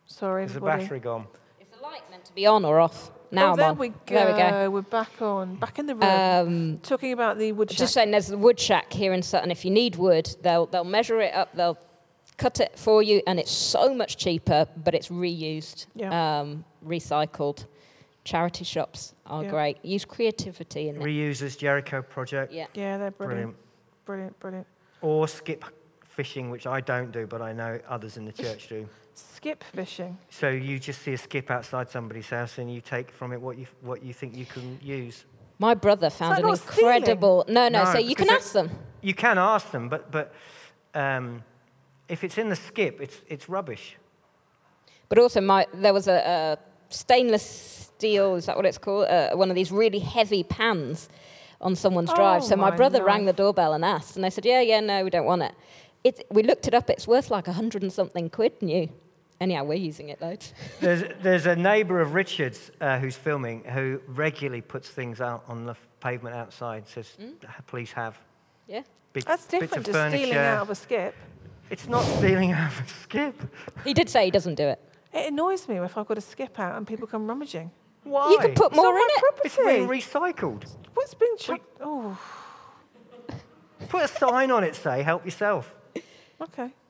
[0.07, 1.27] Sorry, Is the battery gone?
[1.61, 3.11] Is the light meant to be on or off?
[3.33, 3.79] Now oh, I'm there on.
[3.79, 3.97] we go.
[4.07, 4.71] There we go.
[4.71, 5.57] We're back on.
[5.57, 6.05] Back in the room.
[6.05, 9.51] Um, Talking about the wood Just saying, there's the wood shack here in Sutton.
[9.51, 11.79] If you need wood, they'll they'll measure it up, they'll
[12.37, 16.41] cut it for you, and it's so much cheaper, but it's reused, Yeah.
[16.41, 17.67] um, recycled.
[18.25, 19.51] Charity shops are Yeah.
[19.51, 19.85] great.
[19.85, 21.03] Use creativity in it.
[21.03, 22.67] Reusers Jericho project, Yeah.
[22.75, 23.57] Yeah, they're brilliant.
[23.57, 23.57] brilliant.
[24.05, 24.67] Brilliant, brilliant.
[25.03, 25.65] Or skip
[26.05, 28.89] fishing, which I don't do, but I know others in the church do.
[29.19, 30.19] Skip fishing.
[30.29, 33.57] So you just see a skip outside somebody's house, and you take from it what
[33.57, 35.25] you what you think you can use.
[35.59, 36.97] My brother found an not stealing?
[36.97, 37.45] incredible.
[37.49, 37.85] No, no.
[37.85, 38.71] No, so you can because it- ask them.
[39.01, 40.35] You can ask them, but but
[40.95, 41.43] um,
[42.09, 43.97] if it's in the skip, it's it's rubbish.
[45.09, 46.59] But also, my, there was a, a
[46.89, 47.45] stainless
[47.97, 49.07] steel, is that what it's called?
[49.07, 51.09] Uh, one of these really heavy pans
[51.61, 52.43] on someone's drive.
[52.43, 54.81] Oh, So my my brother rang the doorbell and asked, and they said, yeah, yeah,
[54.81, 55.55] no, we don't want it.
[56.03, 58.89] it we looked it up, it's worth like a hundred and something quid new.
[59.41, 60.55] Anyhow, we're using it loads.
[60.81, 65.65] There's, there's a neighbour of Richard's uh, who's filming who regularly puts things out on
[65.67, 67.17] the pavement outside, says,
[67.67, 68.19] please have.
[68.67, 68.83] Yeah.
[69.13, 70.17] Bits, That's bits of different to furniture.
[70.25, 71.15] stealing out of a skip.
[71.69, 73.35] It's not stealing out of a skip.
[73.85, 74.81] He did say he doesn't do it.
[75.13, 77.71] It annoys me if I've got a skip out and people come rummaging.
[78.05, 78.31] Why?
[78.31, 79.21] You could put It's more on in my it.
[79.21, 79.41] property.
[79.49, 80.65] It's being recycled.
[80.95, 81.77] What's been chucked?
[81.81, 82.19] Oh,
[83.91, 85.75] Put a sign on it, say, help yourself.
[86.41, 86.71] okay.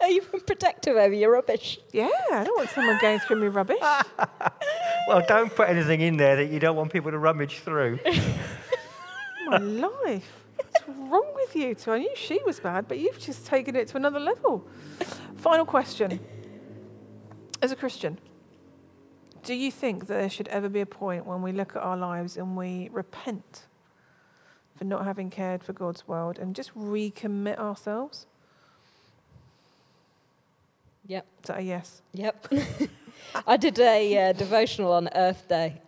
[0.00, 1.78] Are you protective over your rubbish?
[1.92, 3.78] Yeah, I don't want someone going through my rubbish.
[5.08, 8.00] Well, don't put anything in there that you don't want people to rummage through.
[9.46, 10.44] my life.
[10.56, 11.92] What's wrong with you two?
[11.92, 14.66] I knew she was bad, but you've just taken it to another level.
[15.36, 16.18] Final question.
[17.62, 18.18] As a Christian,
[19.44, 21.96] do you think that there should ever be a point when we look at our
[21.96, 23.68] lives and we repent
[24.74, 28.26] for not having cared for God's world and just recommit ourselves?
[31.06, 31.26] Yep.
[31.42, 32.02] Is that a yes?
[32.12, 32.52] Yep.
[33.46, 35.80] I did a uh, devotional on Earth Day,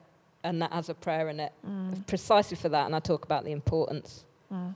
[0.45, 2.07] and that has a prayer in it, Mm.
[2.07, 2.87] precisely for that.
[2.87, 4.25] And I talk about the importance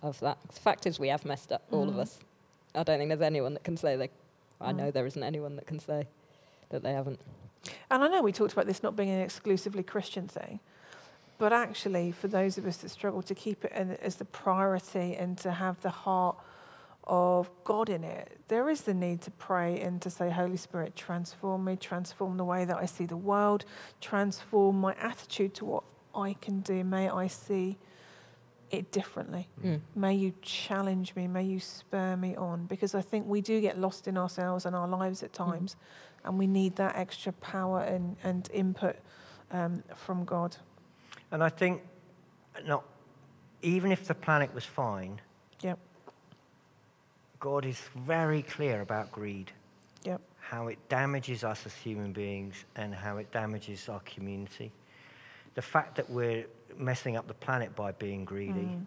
[0.03, 0.37] of that.
[0.53, 2.01] The fact is, we have messed up, all of Mm.
[2.01, 2.19] us.
[2.75, 4.11] I don't think there's anyone that can say they.
[4.61, 4.77] I Mm.
[4.77, 6.07] know there isn't anyone that can say
[6.71, 7.21] that they haven't.
[7.91, 10.61] And I know we talked about this not being an exclusively Christian thing,
[11.39, 15.15] but actually, for those of us that struggle to keep it in, as the priority
[15.17, 16.37] and to have the heart
[17.05, 20.95] of God in it, there is the need to pray and to say, Holy Spirit,
[20.95, 23.65] transform me, transform the way that I see the world,
[24.01, 25.85] transform my attitude to what
[26.15, 26.85] I can do.
[26.85, 27.79] May I see
[28.71, 29.49] it differently.
[29.65, 29.81] Mm.
[29.95, 31.27] May you challenge me.
[31.27, 32.67] May you spur me on.
[32.67, 35.77] Because I think we do get lost in ourselves and our lives at times,
[36.25, 38.97] and we need that extra power and, and input
[39.51, 40.57] um, from God.
[41.31, 41.83] And I think,
[42.65, 42.85] not
[43.61, 45.32] even if the planet was fine, Yep.
[47.43, 49.51] God is very clear about greed,
[50.05, 50.21] Yep.
[50.39, 54.71] how it damages us as human beings and how it damages our community.
[55.55, 58.87] The fact that we're messing up the planet by being greedy Mm.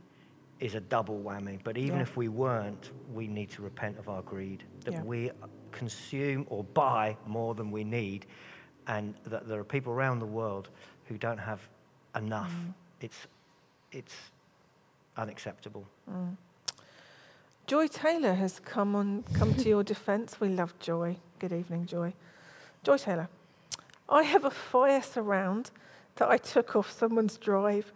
[0.62, 1.62] is a double whammy.
[1.66, 2.03] But even Yeah.
[2.03, 5.03] if we weren't, we need to repent of our greed, that Yeah.
[5.03, 5.32] we
[5.74, 8.26] consume or buy more than we need,
[8.88, 10.70] and that there are people around the world
[11.10, 11.60] who don't have
[12.16, 12.53] enough.
[12.53, 12.74] Mm.
[13.01, 13.28] It's,
[13.91, 14.16] it's
[15.18, 15.86] unacceptable.
[17.68, 20.39] Joy Taylor has come on come to your defence.
[20.39, 21.18] We love Joy.
[21.39, 22.13] Good evening, Joy.
[22.84, 23.28] Joy Taylor,
[24.07, 25.72] I have a fire surround
[26.18, 27.91] that I took off someone's drive,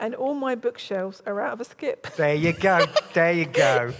[0.00, 2.14] and all my bookshelves are out of a skip.
[2.16, 2.86] There you go.
[3.12, 3.92] there you go.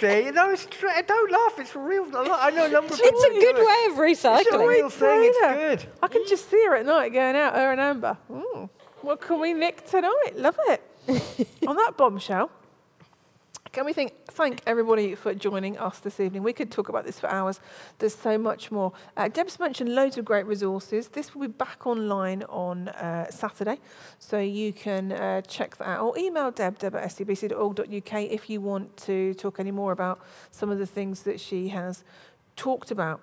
[0.00, 1.58] There you know, it's tra- don't laugh.
[1.60, 2.06] It's real.
[2.12, 3.20] I know a number of people.
[3.22, 3.66] It's a good do it.
[3.66, 4.40] way of recycling.
[4.40, 5.20] It's a real thing.
[5.22, 5.38] It's
[5.82, 5.92] good.
[6.02, 8.16] I can just see her at night going out, her and Amber.
[8.28, 8.68] Mm,
[9.02, 10.32] what can we nick tonight?
[10.34, 10.82] Love it.
[11.68, 12.50] On that bombshell,
[13.72, 16.42] can we think, thank everybody for joining us this evening?
[16.42, 17.60] We could talk about this for hours.
[17.98, 18.92] There's so much more.
[19.16, 21.08] Uh, Deb's mentioned loads of great resources.
[21.08, 23.78] This will be back online on uh, Saturday,
[24.18, 26.04] so you can uh, check that out.
[26.04, 30.70] Or email Deb, deb at stbc.org.uk if you want to talk any more about some
[30.70, 32.02] of the things that she has
[32.56, 33.20] talked about.